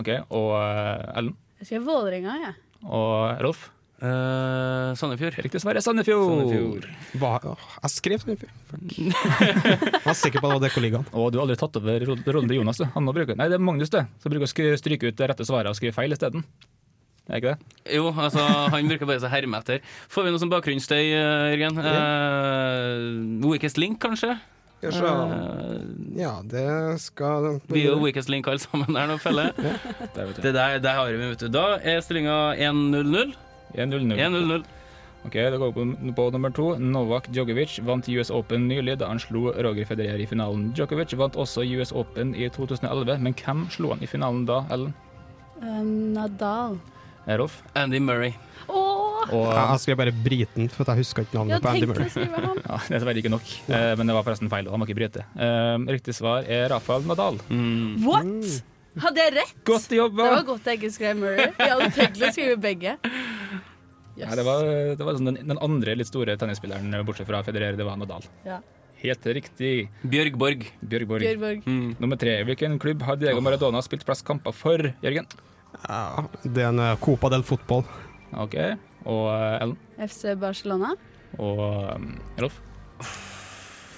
[0.01, 1.38] Ok, Og uh, Ellen?
[1.62, 2.58] Jeg skrev Vålerenga, jeg.
[2.89, 3.67] Og Rolf?
[4.05, 5.37] Eh, Sandefjord.
[5.45, 6.85] Riktig svar er Sandefjord.
[7.21, 7.33] Hva?
[7.81, 8.53] Jeg skrev Sandefjord.
[8.95, 11.07] Jeg var sikker på at det var Dekoligaen.
[11.15, 12.81] Og du har aldri tatt over rollen til Jonas.
[12.95, 15.47] Han nå bruker, nei, det er Magnus det, som bruker å stryke ut det rette
[15.47, 16.45] svaret og skrive feil isteden.
[17.25, 17.77] Er ikke det?
[17.97, 19.79] Jo, altså, han bruker bare å herme etter.
[20.13, 21.79] Får vi noe sånn bakgrunnsstøy, eh, Jørgen?
[21.81, 24.35] Uh, Weakest Link, kanskje?
[24.85, 25.01] Se.
[25.01, 25.79] Eh,
[26.19, 29.47] Ja, det skal vi og Weakest Link alle sammen her nå, felle.
[29.57, 30.29] Der.
[30.37, 31.49] Det der, der har vi, vet du.
[31.49, 33.33] Da er stillinga 1-0-0.
[33.77, 34.17] 1-0-0.
[34.17, 34.65] 1-0-0.
[35.25, 36.65] Ok, Da går vi på, på nummer to.
[36.77, 40.67] Novak Djokovic vant US Open nylig da han slo Roger Federer i finalen.
[40.77, 44.93] Djokovic vant også US Open i 2011, men hvem slo han i finalen da, Ellen?
[45.63, 45.79] Eh,
[46.13, 46.77] Nadal.
[47.25, 47.63] Eh, Rolf?
[47.73, 48.35] Andy Murray.
[48.69, 49.01] Åh!
[49.33, 52.09] Og Ja, Jeg skrev bare briten, for jeg huska ikke navnet på Andy Murray.
[52.69, 54.69] ja, Det er dessverre ikke nok, uh, men det var forresten feil.
[54.69, 55.25] Han må ikke bryte.
[55.33, 57.41] Uh, riktig svar er Rafael Nadal.
[58.05, 58.61] What?!
[59.01, 59.55] Hadde jeg rett?
[59.67, 61.49] Godt Det var godt jeg ikke skrev Murray.
[61.57, 62.93] Jeg hadde tenkt å skrive begge.
[64.15, 64.63] Ja, det var,
[64.95, 68.23] det var sånn den, den andre litt store tennisspilleren, bortsett fra Federer, det var Nadal.
[68.47, 68.62] Ja.
[69.01, 69.73] Helt riktig.
[70.08, 70.63] Bjørgborg.
[70.82, 71.65] Bjørg Borg.
[71.67, 71.95] Mm.
[71.99, 72.38] Nummer tre.
[72.47, 75.28] Hvilken klubb har Diego Maradona spilt flest kamper for, Jørgen?
[75.84, 77.84] Ja, det er en eh, Copa del Fotball.
[78.45, 78.56] Ok.
[79.06, 79.75] Og eh, Ellen?
[80.08, 80.93] FC Barcelona.
[81.36, 82.08] Og um,
[82.39, 82.62] Rolf?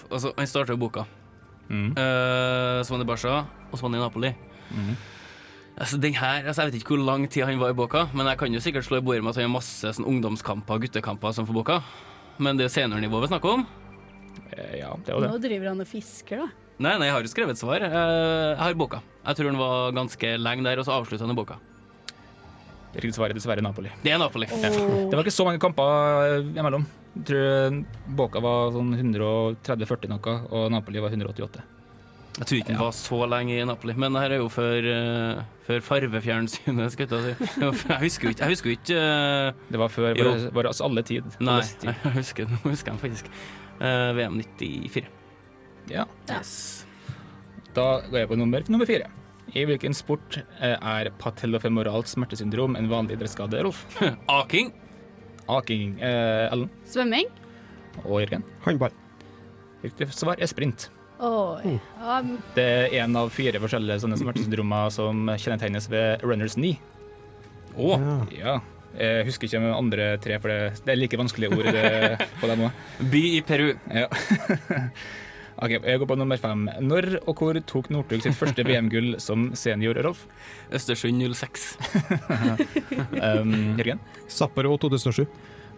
[0.09, 1.05] Altså, han starta jo boka.
[1.69, 1.91] Mm.
[1.93, 4.33] Uh, så han i Barca, og han i Napoli.
[4.71, 4.97] Mhm.
[5.77, 8.25] Altså, den her, altså, jeg vet ikke hvor lang tid han var i boka, men
[8.31, 10.87] jeg kan jo sikkert slå i bordet med at han har masse sånn, ungdomskamper og
[10.87, 11.75] guttekamper som får boka.
[12.41, 13.65] Men det er jo seniornivået vi snakker om.
[14.55, 15.29] Eh, ja, det er jo det.
[15.29, 16.49] Nå driver han og fisker, da.
[16.81, 17.85] Nei, nei, jeg har jo skrevet et svar.
[17.85, 19.03] Eh, jeg har boka.
[19.21, 21.59] Jeg tror den var ganske lenge der, og så avslutta han i boka.
[22.97, 23.93] Riktig svar er dessverre Napoli.
[24.01, 24.49] Det er Napoli.
[24.49, 24.73] ja.
[24.73, 26.89] Det var ikke så mange kamper eh, imellom.
[27.17, 27.79] Jeg tror
[28.17, 31.76] Boka var sånn 130-40 noe, og Napoli var 188.
[32.37, 34.87] Jeg tror ikke den var så lenge i Napoli, men det her er jo før,
[34.93, 37.61] uh, før farvefjernsynet, skal jeg si.
[37.63, 40.27] Jeg husker jo ikke, jeg husker ikke uh, Det var før Jo.
[40.29, 41.37] vår, vår altså alle tid.
[41.41, 41.89] Nei, tid.
[42.05, 43.31] jeg husker, nå husker jeg faktisk.
[43.81, 45.07] Uh, VM 94.
[45.89, 46.05] Ja.
[46.29, 46.85] Yes.
[47.77, 49.09] Da går jeg på nummer, nummer fire.
[49.55, 53.85] I hvilken sport eh, er patellofemoralt smertesyndrom en vanlig idrettsskade, Rolf?
[54.41, 54.73] Aking.
[55.47, 55.93] Aking.
[56.03, 57.29] Eh, Ellen Svømming.
[58.03, 58.43] og Jørgen?
[58.65, 58.91] Håndball.
[59.85, 60.89] Riktig svar er sprint.
[61.19, 61.75] Oi.
[61.99, 62.21] Ja,
[62.55, 66.77] Det er én av fire forskjellige sånne smertesyndromer som kjennetegnes ved runners knee.
[67.77, 68.59] Å, Ja.
[68.97, 72.47] Jeg husker ikke de andre tre, for det, det er like vanskelige ord det, på
[72.49, 72.77] dem òg.
[73.11, 73.67] by i Peru.
[73.93, 74.07] Ja.
[75.61, 76.63] ok, jeg går på nummer fem.
[76.81, 80.25] Når og hvor tok Northug sitt første VM-gull som senior, Rolf?
[80.73, 81.67] Østersund 06.
[83.17, 84.01] Um, Jørgen?
[84.31, 85.27] Sapporo 2007.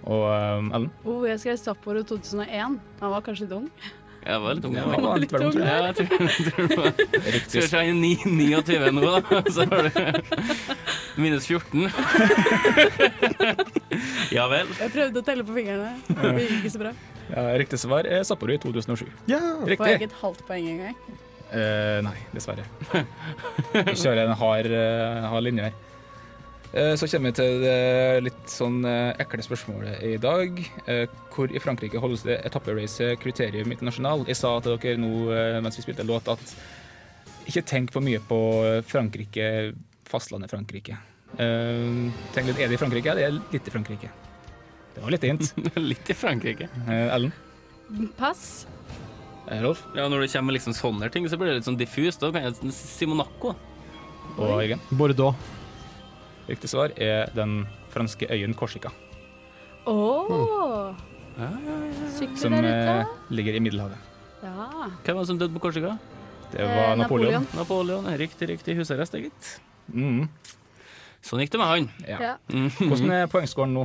[0.08, 0.89] Og um, Ellen?
[1.04, 2.80] Oh, jeg skrev Sapporo 2001.
[3.02, 3.67] Han var kanskje litt ung.
[4.19, 4.73] Jeg var litt ung.
[4.75, 4.99] Ja, jeg.
[5.05, 5.67] var litt ung, tror jeg.
[5.69, 6.17] Ja, jeg tror, tror
[6.67, 6.91] det var
[7.39, 9.19] Skal vi se, han er ni- 29 nå, da.
[9.55, 9.91] Så har du
[11.23, 11.89] minus 14.
[14.38, 14.67] Ja vel.
[14.79, 15.89] Jeg prøvde å telle på fingrene.
[16.10, 16.91] Det gikk ikke så bra.
[17.32, 19.05] ja, riktig svar er Sapporo i 2007.
[19.32, 19.39] Ja!
[19.63, 19.77] riktig.
[19.82, 20.97] Får jeg ikke et halvt poeng engang?
[21.49, 22.63] Uh, nei, dessverre.
[23.73, 25.75] Vi kjører en hard, uh, hard linje her.
[26.73, 27.77] Eh, så kommer vi til det
[28.27, 30.60] litt sånn eh, ekle spørsmålet i dag.
[30.86, 34.21] Eh, hvor i Frankrike holdes det etapperacet Kriterium International?
[34.29, 36.53] Jeg sa til dere nå eh, mens vi spilte låt at
[37.49, 38.38] ikke tenk for mye på
[38.86, 39.73] Frankrike,
[40.05, 40.99] fastlandet Frankrike.
[41.41, 43.10] Eh, tenk litt, er det i Frankrike?
[43.10, 44.13] Ja, det er litt i Frankrike.
[44.93, 45.51] Det var litt hint.
[45.91, 46.65] Litt i Frankrike.
[46.86, 47.32] Eh, Ellen?
[48.17, 48.67] Pass.
[49.47, 49.86] Eh, Rolf?
[49.95, 52.21] Ja, Når det kommer liksom sånne ting, så blir det litt sånn diffust.
[52.21, 53.53] Da kan jeg si Monaco.
[54.36, 54.82] Og Jørgen?
[54.91, 55.49] Bordeaux.
[56.49, 58.89] Riktig svar er den franske øyen Korsika.
[59.88, 60.95] Åh!
[61.39, 61.49] ja.
[62.35, 63.33] som der eh, ute.
[63.33, 63.97] ligger i Middelhavet.
[64.43, 64.89] Ja.
[65.05, 65.97] Hvem var det som døde på Korsika?
[66.51, 67.45] Det Eh, var Napoleon.
[67.55, 68.05] Napoleon.
[68.17, 68.75] Riktig, riktig.
[68.79, 69.49] Husarrest, det, gitt.
[69.93, 70.27] Mm,
[71.21, 71.88] Sånn gikk det med han.
[72.07, 72.17] ja.
[72.23, 72.33] ja.
[72.49, 72.69] Mm.
[72.79, 73.83] Hvordan er poengskåren nå?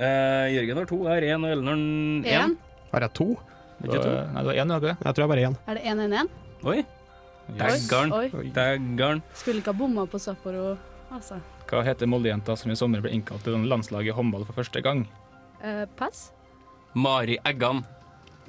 [0.00, 2.50] Eh, Jørgen har to, jeg har én, og Ellen har én.
[2.50, 2.56] Én.
[2.92, 3.26] Har jeg to?
[3.84, 4.10] Ikke to.
[4.32, 4.72] Nei, det var én?
[5.04, 5.56] Jeg tror jeg bare én.
[5.68, 6.30] Er det 1-1-1?
[6.70, 6.78] Oi,
[7.60, 8.12] daggarn.
[8.12, 8.50] Oi.
[8.56, 9.22] Daggarn.
[9.34, 10.76] Skulle ikke ha bomma på Sapporo,
[11.12, 11.38] altså.
[11.70, 15.04] Hva heter Molde-jenta som i sommer ble innkalt til landslaget i håndball for første gang?
[15.62, 16.30] Uh, pass.
[16.98, 17.84] Mari Eggan.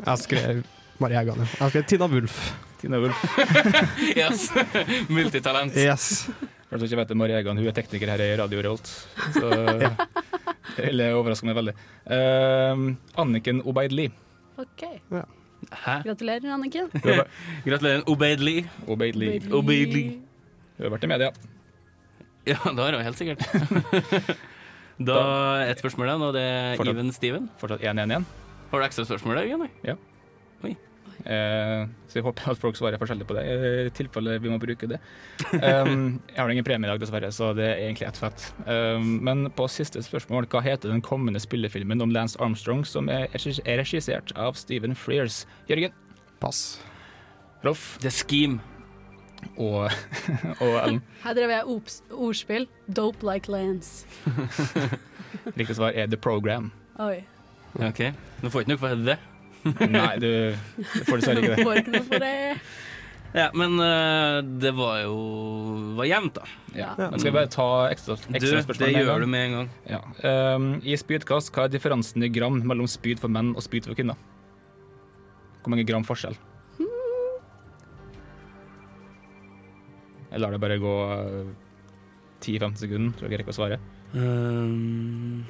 [0.02, 0.64] Jeg skrev
[1.02, 1.44] Mari Eggan.
[1.44, 1.50] ja.
[1.60, 2.40] Jeg skrev Tina Wulf.
[2.82, 3.22] Tina Wulf.
[4.18, 4.48] Yes.
[5.10, 5.78] Multitalent.
[5.78, 6.08] Yes.
[6.72, 8.90] For som ikke vet det, Mari Egan hun er tekniker her i Radio Revolt.
[9.38, 11.76] Så det ville overraske meg veldig.
[12.10, 12.90] Uh,
[13.22, 14.08] Anniken Obeidli.
[14.62, 14.88] OK.
[15.84, 16.00] Hæ?
[16.08, 16.90] Gratulerer, Anniken.
[17.68, 18.58] Gratulerer, Obeidli.
[18.90, 19.36] Obeidli.
[19.54, 20.06] Obeidli.
[20.80, 21.30] Hun har vært i media.
[22.48, 23.46] Ja, det har hun helt sikkert.
[25.02, 25.18] Da
[25.66, 26.96] et spørsmål igjen, og det er Fortsatt.
[26.96, 27.50] Even Steven.
[27.58, 28.26] Fortsatt 1-1-1.
[28.72, 29.70] Har du ekstra spørsmål der, Jenny?
[29.88, 29.96] Ja.
[30.68, 30.76] Oi.
[31.22, 34.90] Eh, så jeg håper at folk svarer forskjellig på det, i tilfelle vi må bruke
[34.90, 35.00] det.
[35.54, 38.48] Um, jeg har ingen premie i dag, dessverre, så det er egentlig ett fett.
[38.66, 43.30] Um, men på siste spørsmål, hva heter den kommende spillefilmen om Lance Armstrong som er
[43.32, 45.46] er regissert av Stephen Frears?
[45.70, 45.94] Jørgen?
[46.42, 46.82] Pass.
[47.66, 47.98] Rolf?
[48.02, 48.62] The Scheme.
[49.58, 49.90] Og,
[50.64, 51.02] og Ellen?
[51.24, 52.68] Her drev jeg ops- ordspill.
[52.88, 54.06] Dope like Lance.
[55.58, 56.72] Riktig svar er The Program.
[57.02, 57.22] Oi.
[57.80, 58.02] OK.
[58.42, 59.18] Du får ikke noe for det.
[59.94, 60.30] Nei, du,
[60.78, 61.66] du får dessverre ikke det.
[61.68, 62.34] Får ikke noe for det.
[63.32, 65.14] Ja, men eh, det var jo
[65.96, 66.48] var jevnt, da.
[66.76, 66.90] Ja.
[67.00, 68.90] Men skal vi bare ta ekstra, Du, ekstra spørsmål?
[68.92, 69.70] det gjør du med en gang.
[69.88, 70.02] Ja.
[70.58, 73.96] Um, I spydkast, hva er differansen i gram mellom spyd for menn og spyd for
[73.96, 74.20] kvinner?
[75.62, 76.36] Hvor mange gram forskjell?
[80.32, 81.50] Jeg lar det bare gå uh,
[82.42, 83.80] 10-15 sekunder, tror jeg jeg rekker å svare.
[84.16, 85.44] Um,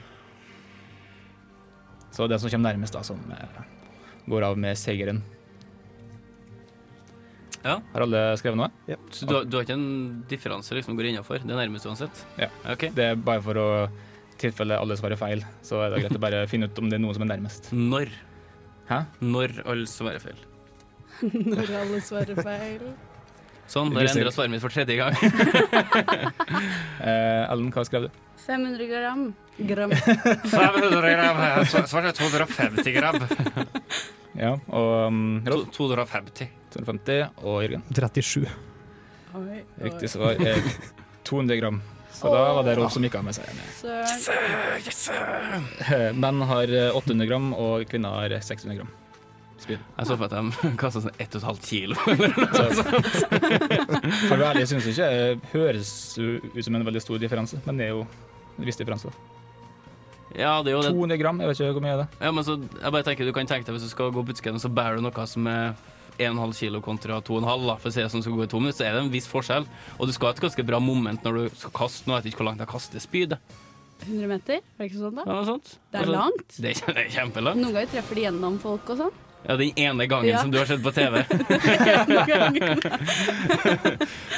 [2.12, 3.62] Så den som kommer nærmest, da, som eh,
[4.28, 5.22] går av med seieren.
[7.64, 7.78] Ja.
[7.94, 8.98] Har alle skrevet noe?
[9.14, 11.40] Så du, har- du har ikke en differanse liksom går innafor?
[11.46, 12.24] Det er nærmest uansett?
[12.42, 12.50] Ja.
[12.74, 12.90] Okay.
[12.98, 13.68] Det er bare for å
[14.42, 17.04] tilfelle alle svarer feil, så er det greit å bare finne ut om det er
[17.06, 17.70] noen som er nærmest.
[17.72, 18.10] Når?
[18.90, 19.04] Hæ?
[19.22, 20.42] Når alle svarer feil.
[21.54, 22.88] Når alle svarer feil.
[23.72, 25.16] Sånn, jeg endra svaret mitt for tredje gang.
[27.02, 28.18] Eh, Ellen, hva skrev du?
[28.44, 29.22] 500 gram.
[29.58, 29.94] Gram.
[30.52, 31.40] 500 gram.
[31.66, 33.18] Svaret svarte 250 gram.
[34.38, 35.42] Ja, og um,
[35.74, 36.52] 250.
[36.76, 37.26] 250.
[37.42, 37.84] Og Jørgen?
[37.90, 38.46] 37.
[39.40, 40.62] Oi, Riktig svar er
[41.28, 41.82] 200 gram.
[42.14, 43.58] Så da var det Rolf som gikk av med seieren.
[43.82, 44.30] Yes,
[44.86, 45.04] yes.
[46.22, 48.92] Menn har eh, 800 gram, og kvinner har 600 gram.
[49.70, 51.96] Jeg så for meg at de kasta sånn 1,5 kilo.
[52.58, 52.66] Så,
[54.28, 57.60] for å være ærlig syns jeg ikke det høres ut som en veldig stor differanse,
[57.68, 58.02] men det er jo
[58.58, 59.12] en viss differanse.
[60.32, 60.94] Ja, det er jo det.
[60.96, 63.28] 200 gram, jeg vet ikke hvor mye er det Ja, men så, jeg bare tenker
[63.28, 65.50] Du kan tenke deg hvis du skal gå butikken, og så bærer du noe som
[65.52, 65.74] er
[66.22, 68.78] 1,5 kilo kontra 2,5, da, for å si det som skal gå i to minutter,
[68.82, 69.66] så er det en viss forskjell.
[69.98, 72.20] Og du skal ha et ganske bra moment når du skal kaste noe.
[72.20, 73.36] Jeg vet ikke hvor langt jeg kaster spyd.
[74.06, 75.26] 100 meter, er det ikke sånn da?
[75.28, 75.74] Ja, noe sånt.
[75.92, 76.56] Det er Altså, langt.
[76.58, 77.62] Det er, det er kjempelangt.
[77.62, 79.20] Noen ganger treffer de gjennom folk og sånn.
[79.48, 80.42] Ja, den ene gangen Ja.
[80.42, 81.24] som du har sett på TV.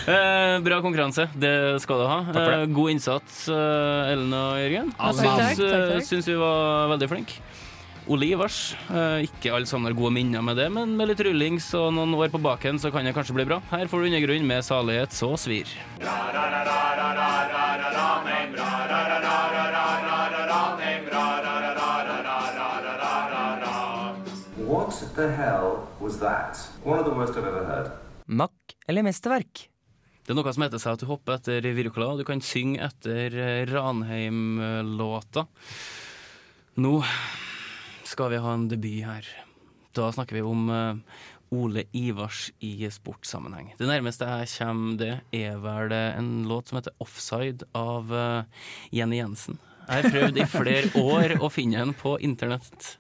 [0.04, 2.18] Eh, bra konkurranse, det skal du ha.
[2.36, 4.90] Eh, god innsats, eh, Ellen og Jørgen.
[5.00, 6.26] Jeg syns, eh, takk.
[6.28, 7.38] vi var veldig flinke.
[8.12, 8.76] Ole Ivars.
[8.92, 12.14] eh, ikke alle sammen har gode minner med det, men med litt rullings og noen
[12.20, 13.62] år på baken så kan det kanskje bli bra.
[13.72, 15.68] Her får du undergrunn med salighet så svir.
[16.02, 16.36] What
[25.24, 26.60] the hell was that?
[26.84, 27.92] One of the worst I've ever heard.
[28.26, 29.70] Mack eller mesterverk?
[30.24, 32.80] Det er noe som heter seg at du hopper etter Wirkola, og du kan synge
[32.84, 35.46] etter eh, Ranheim-låta.
[36.84, 36.94] Nå
[38.08, 39.28] skal vi ha en debut her.
[39.96, 41.22] Da snakker vi om eh,
[41.56, 43.74] Ole Ivars i sportssammenheng.
[43.80, 48.12] Det nærmeste jeg kommer det, er vel eh, en låt som heter 'Offside' av
[48.92, 49.60] Jenny Jensen.
[49.88, 52.96] Jeg har prøvd i flere år å finne den på internett.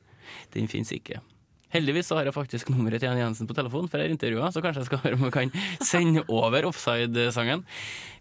[0.55, 1.23] Den fins ikke.
[1.73, 4.51] Heldigvis så har jeg faktisk nummeret til Jan Jensen på telefon, for jeg har intervjua,
[4.53, 7.65] så kanskje jeg skal høre om jeg kan sende over offside-sangen.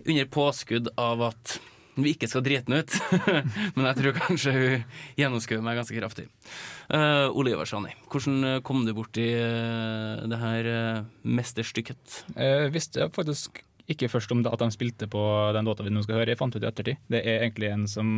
[0.06, 1.58] Under påskudd av at
[1.92, 2.94] vi ikke skal drite den ut.
[3.76, 4.86] Men jeg tror kanskje hun
[5.20, 6.28] gjennomskuer meg ganske kraftig.
[6.88, 12.22] Uh, Oliver Sani, hvordan kom du borti uh, det her uh, mesterstykket?
[12.32, 13.60] Jeg visste faktisk
[13.92, 15.20] ikke først om det at de spilte på
[15.52, 16.32] den låta vi nå skal høre.
[16.32, 17.00] Jeg fant ut i ettertid.
[17.12, 18.14] Det er egentlig en som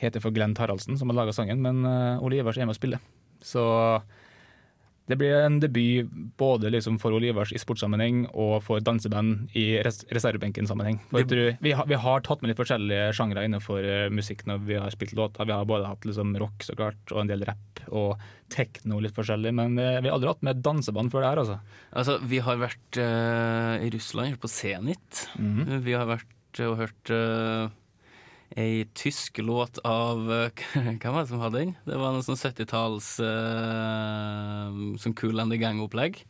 [0.00, 2.80] heter for Glenn Taraldsen, som har laga sangen, men eh, Ole Ivars er med å
[2.80, 3.00] spille.
[3.44, 3.62] Så
[5.10, 10.04] det blir en debut både liksom for Olivers i sportssammenheng og for danseband i res
[10.14, 11.00] reservebenken-sammenheng.
[11.10, 14.94] Vi, har, vi har tatt med litt forskjellige sjangre innenfor eh, musikk når vi har
[14.94, 15.48] spilt låter.
[15.48, 19.16] Vi har både hatt liksom rock så klart, og en del rap og tekno litt
[19.16, 21.60] forskjellig, men eh, vi har aldri hatt med danseband før det her, altså.
[21.90, 25.26] Altså, vi har vært uh, i Russland, på Zenit.
[25.40, 25.80] Mhm.
[25.86, 27.70] Vi har vært og hørt eh,
[28.58, 30.64] ei tysk låt av eh,
[31.00, 31.76] Hvem var det som hadde den?
[31.86, 36.22] Det var noe sånn 70-talls uh, sånn Cool and the Gang-opplegg.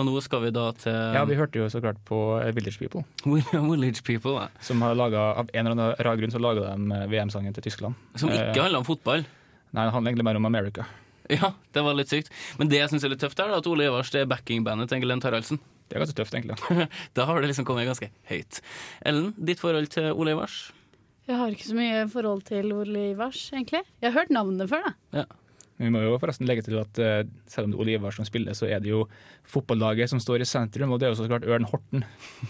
[0.00, 2.80] Og nå skal vi da til Ja, vi hørte jo så klart på eh, Village
[2.80, 3.04] People.
[3.72, 4.48] Village People, ja.
[4.64, 7.68] Som har laget, av en eller annen rar grunn så laga de eh, VM-sangen til
[7.68, 7.98] Tyskland.
[8.16, 9.26] Som ikke Eh, handler om fotball.
[9.72, 10.88] Nei, det handler egentlig mer om America.
[11.30, 12.32] Ja, det var litt sykt.
[12.58, 15.04] Men det jeg syns er litt tøft, er at Ole Ivars det er backingbandet til
[15.04, 15.60] Glenn Taraldsen.
[15.88, 16.88] Det er ganske tøft, egentlig.
[17.16, 18.62] da har det liksom kommet ganske høyt.
[19.04, 20.70] Ellen, ditt forhold til Ole Ivars?
[21.28, 23.84] Jeg har ikke så mye forhold til Ole Ivars, egentlig.
[24.02, 25.22] Jeg har hørt navnet før, da.
[25.22, 25.26] Ja.
[25.78, 28.26] Men vi må jo forresten legge til at uh, selv om det er Ole som
[28.28, 29.04] spiller, så er det jo
[29.48, 32.04] fotballaget som står i sentrum, og det er jo så klart Ørn Horten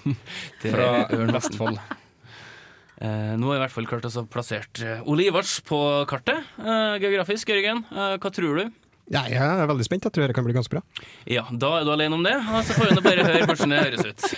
[0.73, 1.79] fra Ørn Vestfold.
[3.01, 5.79] uh, nå har i hvert fall klart å få plassert eh, Ole Ivars på
[6.11, 6.41] kartet.
[6.61, 8.81] uh, geografisk, Jørgen, hva tror du?
[9.13, 10.07] Ja, jeg er veldig spent.
[10.07, 10.85] Jeg tror det kan bli ganske bra.
[11.29, 13.81] Ja, da er du alene om det, og så får vi bare høre hvordan det
[13.87, 14.29] høres ut.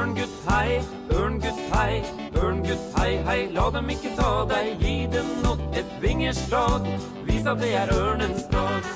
[0.00, 0.80] Ørngutt, hei,
[1.12, 1.98] ørngutt, hei,
[2.40, 3.40] ørngutt, hei, hei.
[3.52, 6.86] La dem ikke ta deg, gi dem nok et vingerslag.
[7.26, 8.86] Vis at det er ørnens dag.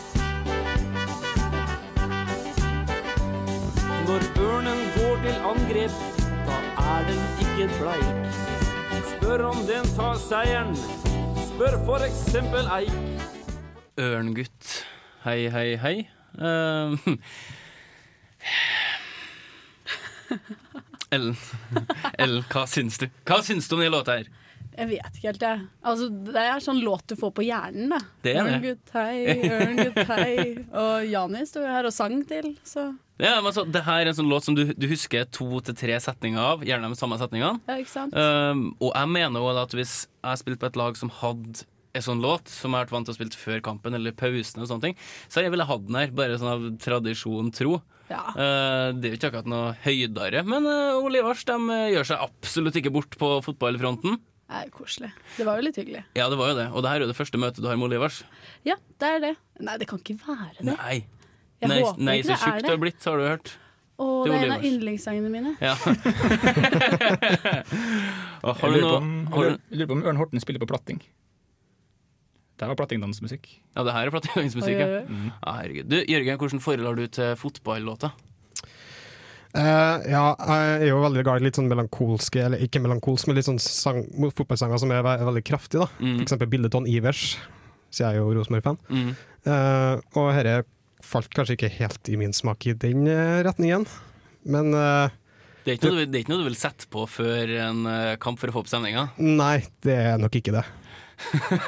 [4.07, 5.99] Når ørnen går til angrep,
[6.47, 8.39] da er den ikke bleik.
[9.11, 10.73] Spør om den tar seieren.
[11.51, 12.97] Spør for eksempel eik.
[14.01, 14.81] Ørngutt,
[15.29, 15.97] hei, hei, hei.
[16.41, 16.97] Eh,
[21.15, 21.37] Ellen,
[22.23, 23.09] Ellen, hva syns du?
[23.29, 24.33] Hva syns du om de låta her?
[24.75, 25.65] Jeg vet ikke helt, jeg.
[25.87, 28.01] Altså, det er sånn låt du får på hjernen, da.
[28.25, 28.55] Det er det.
[28.57, 30.39] Ørngutt, hei, ørngutt, hei.
[30.83, 32.89] Og Jani sto jo her og sang til, så
[33.23, 35.79] Ja, men altså, det her er en sånn låt som du, du husker to til
[35.79, 37.63] tre setninger av, gjerne de samme setningene.
[37.71, 38.19] Ja, ikke sant?
[38.19, 42.05] Um, og jeg mener også at hvis jeg spilte på et lag som hadde en
[42.05, 44.71] sånn låt, som jeg har vært vant til å spille før kampen eller pausen, og
[44.71, 44.97] sånne ting,
[45.31, 47.79] så jeg ville hatt den her, bare sånn av tradisjon tro.
[48.11, 48.25] Ja.
[48.35, 52.25] Uh, det er jo ikke akkurat noe høydere, men uh, Olivars de uh, gjør seg
[52.27, 54.19] absolutt ikke bort på fotballfronten.
[54.45, 55.09] Det er koselig.
[55.39, 56.03] Det var jo litt hyggelig.
[56.19, 56.69] Ja, det var jo det.
[56.75, 58.21] Og det her er jo det første møtet du har med Olivars.
[58.69, 59.35] Ja, det er det.
[59.65, 60.67] Nei, det kan ikke være det.
[60.69, 60.97] Nei.
[61.63, 62.75] Jeg nei, nei så er du det.
[62.75, 63.55] har blitt, har du hørt.
[64.03, 65.55] Og Det det er er en av yndlingssangene mine.
[65.63, 65.75] Ja.
[68.45, 70.99] Jeg lurer på om Ørn Horten spiller på platting.
[72.59, 73.49] Det var plattingdansmusikk.
[73.75, 74.45] Ja, det her er oi,
[74.79, 75.01] Ja.
[75.11, 75.25] Mm.
[75.43, 75.89] Ja, herregud.
[75.91, 78.13] Du, Jørgen, hvordan forhold har du til fotballåter?
[79.55, 83.37] Uh, ja, jeg er jo veldig glad i litt sånn melankolske, eller ikke melankolske, men
[83.39, 84.01] litt sånn sang,
[84.35, 85.85] fotballsanger som er ve veldig kraftige.
[85.85, 86.03] da.
[86.03, 86.17] Mm.
[86.17, 87.37] For eksempel Bildeton Ivers,
[87.95, 88.81] så jeg er jo Rosenborg-fan.
[88.91, 89.13] Mm.
[89.47, 90.57] Uh, og dette
[91.07, 93.85] falt kanskje ikke helt i min smak i den eh, retningen,
[94.49, 95.13] men uh,
[95.67, 97.83] Det er, ikke noe, du- det er ikke noe du vil sette på før en
[98.25, 99.11] kamp for å få opp stemninga?
[99.21, 100.65] nei, det er nok ikke det.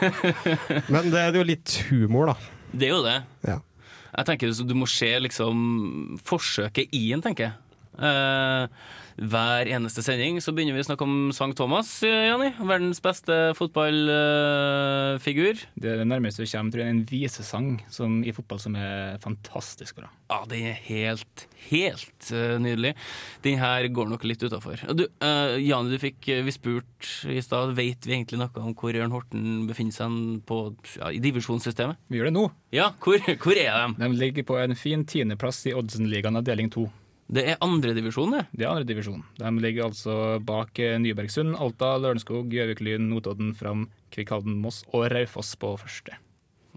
[0.93, 2.37] men det er jo litt humor, da.
[2.77, 3.17] Det er jo det.
[3.47, 3.61] Ja.
[4.17, 7.57] Jeg tenker Du må se liksom forsøket i en, tenker jeg.
[7.97, 8.69] Eh,
[9.17, 12.51] hver eneste sending så begynner vi å snakke om Sankt Thomas, eh, Jani.
[12.61, 15.57] Verdens beste fotballfigur.
[15.73, 19.17] Det er det nærmeste vi kommer tror jeg, en visesang som, i fotball som er
[19.23, 20.11] fantastisk bra.
[20.29, 22.93] Ja, den er helt, helt eh, nydelig.
[23.47, 24.77] Den her går nok litt utafor.
[24.85, 28.93] Uh, Jani, du fikk eh, vi spurt i stad, vet vi egentlig noe om hvor
[29.01, 31.97] Ørn Horten befinner seg på, ja, i divisjonssystemet?
[32.13, 32.45] Vi gjør det nå.
[32.77, 33.97] Ja, hvor, hvor er de?
[33.97, 36.85] De ligger på en fin tiendeplass i Oddsen-ligaen avdeling 2.
[37.27, 38.45] Det er andredivisjon, det.
[38.55, 39.25] Det er andre divisjon.
[39.41, 40.15] De ligger altså
[40.47, 46.21] bak eh, Nybergsund, Alta, Lørenskog, Gjøvik, Lyn, Notodden, Fram, Kvikkhalden, Moss og Raufoss på første.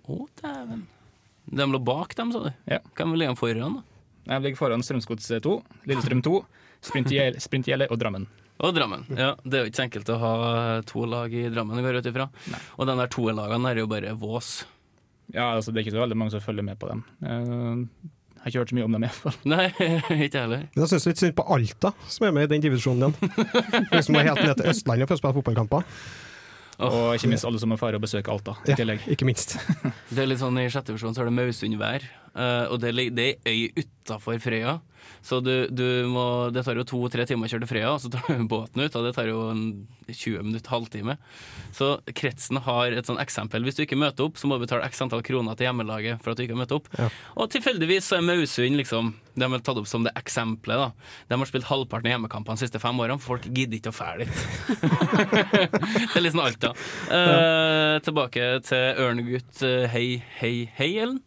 [0.09, 0.87] Å, dæven.
[1.49, 2.49] De lå bak dem, sa du?
[2.69, 2.79] Ja.
[2.97, 3.85] Hvem ligger de foran, da?
[4.29, 5.53] De ligger foran Strømsgods 2,
[5.89, 6.33] Lillestrøm 2,
[6.89, 8.25] Sprintgjelle og Drammen.
[8.59, 9.05] Og Drammen.
[9.15, 10.33] Ja, Det er jo ikke så enkelt å ha
[10.89, 12.25] to lag i Drammen, går jeg ut ifra.
[12.77, 14.49] Og de der to lagene er jo bare vås.
[15.29, 17.05] Ja, altså Det er ikke så veldig mange som følger med på dem.
[18.39, 19.37] Jeg har ikke hørt så mye om dem i hvert fall.
[19.51, 19.65] Nei,
[20.25, 20.61] ikke heller.
[20.71, 23.33] Men jeg syns litt synd på Alta, som er med i den divisjonen igjen.
[23.91, 25.83] De som må helt ned til Østlandet for å spille fotballkamper.
[26.79, 29.57] Og ikke minst alle som er fare å besøke Alta i Ja, ikke minst.
[30.13, 33.49] Det er litt sånn I sjette versjon så er det Mausundvær, eh, og det, er
[33.49, 34.79] ei øy utafor Frøya.
[35.25, 38.11] Så du, du må, det tar jo to-tre timer å kjøre til Frøya, og så
[38.13, 39.63] tar du båten ut, og det tar jo en
[40.07, 41.17] 20 minutter, halvtime.
[41.75, 43.65] Så kretsen har et sånn eksempel.
[43.67, 46.31] Hvis du ikke møter opp, så må du betale x antall kroner til hjemmelaget for
[46.33, 46.87] at du ikke har møtt opp.
[46.97, 47.09] Ja.
[47.35, 50.77] Og tilfeldigvis så er Mausund liksom De har tatt opp som det eksempelet.
[50.77, 50.91] da
[51.29, 54.25] De har spilt halvparten av hjemmekampene de siste fem årene, folk gidder ikke å fære
[54.25, 54.43] dit.
[56.13, 56.71] det er litt sånn Alta.
[57.13, 59.63] Eh, tilbake til Ørnegutt.
[59.93, 60.07] Hei,
[60.39, 61.19] hei, hei, Ellen.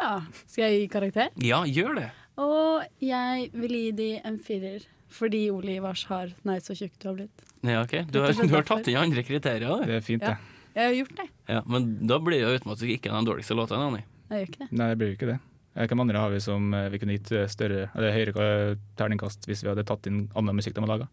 [0.00, 0.16] Ja.
[0.46, 1.30] Skal jeg gi karakter?
[1.42, 2.08] Ja, gjør det.
[2.42, 4.86] Og jeg vil gi de en firer.
[5.12, 7.42] Fordi Ole Ivars har Nei, så tjukk du har blitt.
[7.62, 9.68] Ja, ok Du har, du har tatt inn andre kriterier.
[9.68, 9.84] da.
[9.86, 10.34] Det er fint, Ja.
[10.34, 10.52] det.
[10.74, 11.26] Jeg har gjort det.
[11.52, 13.76] Ja, men da blir det automatisk ikke den dårligste låta.
[13.76, 15.38] Nei, det blir jo ikke det.
[15.74, 19.48] Eh, Hvem andre har vi som eh, vi kunne gitt eh, større, eller høyere terningkast
[19.48, 21.08] hvis vi hadde tatt inn annen musikk de har laga?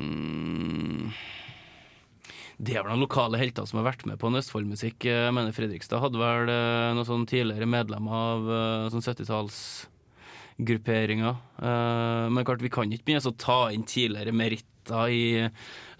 [0.00, 1.12] Mm.
[2.60, 5.06] Det er vel noen lokale helter som har vært med på en Østfoldmusikk.
[5.08, 8.50] Jeg mener Fredrikstad hadde vel noen sånn tidligere medlemmer av
[8.92, 9.96] sånn 70-tallsgrupperinger.
[11.60, 14.66] Eh, Men klart, vi kan ikke begynne å ta inn tidligere meritter
[15.12, 15.48] i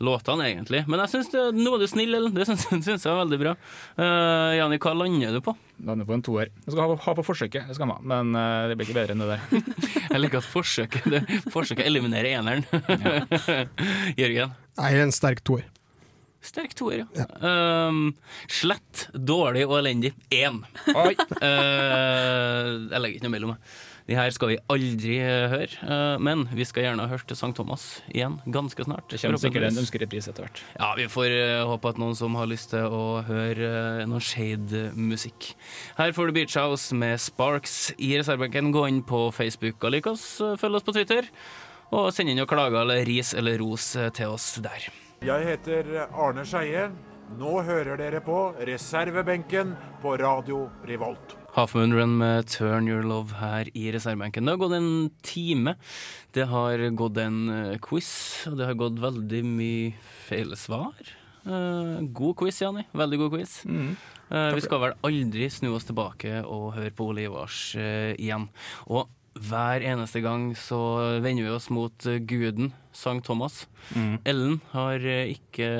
[0.00, 0.80] låtene, egentlig.
[0.88, 2.34] Men jeg syns det- nå er du snill, Ellen.
[2.34, 3.52] Det syns syns jeg er veldig bra.
[3.98, 5.54] Uh, Jani, hva lander du på?
[5.84, 6.48] Lander på en toer.
[6.64, 9.14] Jeg skal ha, ha på forsøket, det skal man, men uh, det blir ikke bedre
[9.14, 9.74] enn det der.
[10.10, 11.20] Jeg liker at forsøket, det,
[11.52, 12.64] forsøket eliminerer eneren.
[14.20, 14.56] Jørgen?
[14.80, 15.68] Er en sterk toer.
[16.40, 17.26] Sterk toer, ja.
[17.44, 18.14] Um,
[18.48, 20.14] slett, dårlig og elendig.
[20.32, 20.62] Én.
[20.96, 21.12] Oi.
[21.36, 23.52] Eh, jeg legger ikke noe mellom.
[23.52, 23.89] jeg.
[24.08, 27.52] De her skal vi aldri eh, høre, eh, men vi skal gjerne ha hørt St.
[27.56, 29.06] Thomas igjen ganske snart.
[29.10, 30.62] Det kommer sikkert en ønskereprise etter hvert.
[30.78, 35.52] Ja, vi får eh, håpe at noen som har lyst til å høre noe Shade-musikk.
[36.00, 38.72] Her får du Beach House med Sparks i reservebenken.
[38.74, 40.24] Gå inn på Facebook og lik oss.
[40.60, 41.28] Følg oss på Twitter.
[41.90, 44.90] Og send inn noen klager eller ris eller ros til oss der.
[45.26, 46.88] Jeg heter Arne Skeie.
[47.38, 51.39] Nå hører dere på reservebenken på Radio Revolt.
[51.50, 54.46] Half Moon Run med Turn Your Love her i reservebenken.
[54.46, 55.72] Det har gått en time.
[56.30, 58.10] Det har gått en eh, quiz,
[58.46, 59.88] og det har gått veldig mye
[60.28, 61.10] feil svar.
[61.42, 62.84] Uh, god quiz, Jani.
[62.94, 63.56] Veldig god quiz.
[63.66, 68.46] Eh, vi skal vel aldri snu oss tilbake og høre på Ole Ivars uh, igjen.
[68.86, 69.10] Og
[69.50, 70.78] hver eneste gang så
[71.24, 73.64] vender vi oss mot guden sang Thomas.
[74.26, 75.70] Ellen har ikke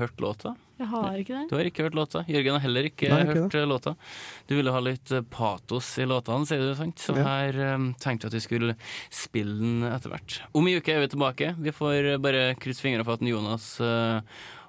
[0.00, 0.56] hørt låta.
[0.82, 1.42] Jeg har ikke det.
[1.50, 2.24] Du har ikke hørt låta.
[2.26, 3.62] Jørgen har heller ikke Nei, ikke hørt det.
[3.70, 3.92] låta.
[4.50, 6.98] Du ville ha litt eh, patos i låtene, sier du, sant?
[6.98, 7.22] Så Ja.
[7.28, 8.74] her um, tenkte jeg at vi skulle
[9.14, 10.40] spille den etter hvert.
[10.58, 11.52] Om en uke er vi tilbake.
[11.62, 14.20] Vi får eh, bare krysse fingrene for at Jonas uh,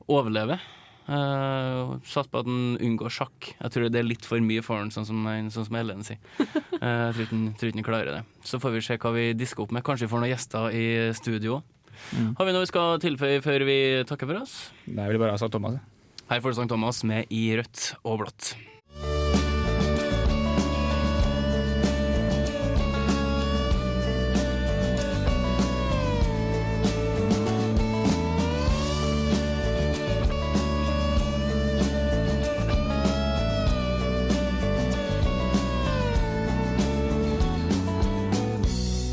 [0.07, 0.61] overlever.
[1.03, 3.49] Uh, Satt på at han unngår sjakk.
[3.59, 6.22] Jeg tror det er litt for mye for han, sånn som, sånn som Ellen sier.
[6.80, 8.24] Uh, jeg tror ikke han- klarer det.
[8.47, 9.84] Så får vi se hva vi disker opp med.
[9.84, 10.86] Kanskje vi får noen gjester i
[11.18, 11.61] studio.
[12.39, 13.78] Har vi noe vi skal tilføye før vi
[14.09, 14.72] takker for oss?
[14.88, 15.78] Nei, jeg vil bare ha sagt Thomas.
[16.30, 18.55] Her får du Sankt Thomas med I rødt og blått.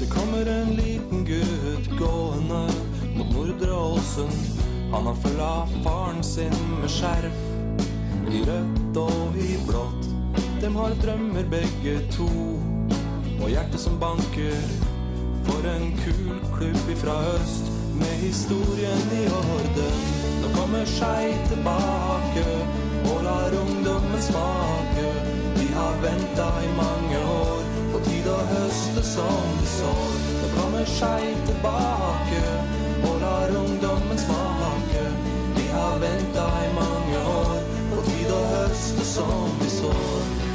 [0.00, 2.64] Det kommer en liten gutt gående
[3.18, 4.59] mot Nordre Ålesund.
[4.92, 7.42] Han har følga faren sin med skjerf,
[8.34, 10.08] i rødt og i blått.
[10.62, 12.26] Dem har drømmer begge to,
[13.38, 14.58] og hjertet som banker.
[15.46, 17.70] For en kul klubb ifra øst,
[18.00, 20.02] med historien i orden.
[20.42, 22.44] Nå kommer Skei tilbake,
[23.12, 25.08] og lar ungdommen smake.
[25.56, 30.14] De har venta i mange år, på tide å høste som de sår.
[30.42, 32.46] Nå kommer Skei tilbake,
[33.04, 34.49] og lar ungdommen smake.
[36.00, 37.58] Venta i mange år,
[37.90, 40.49] på tide å høste som vi sår.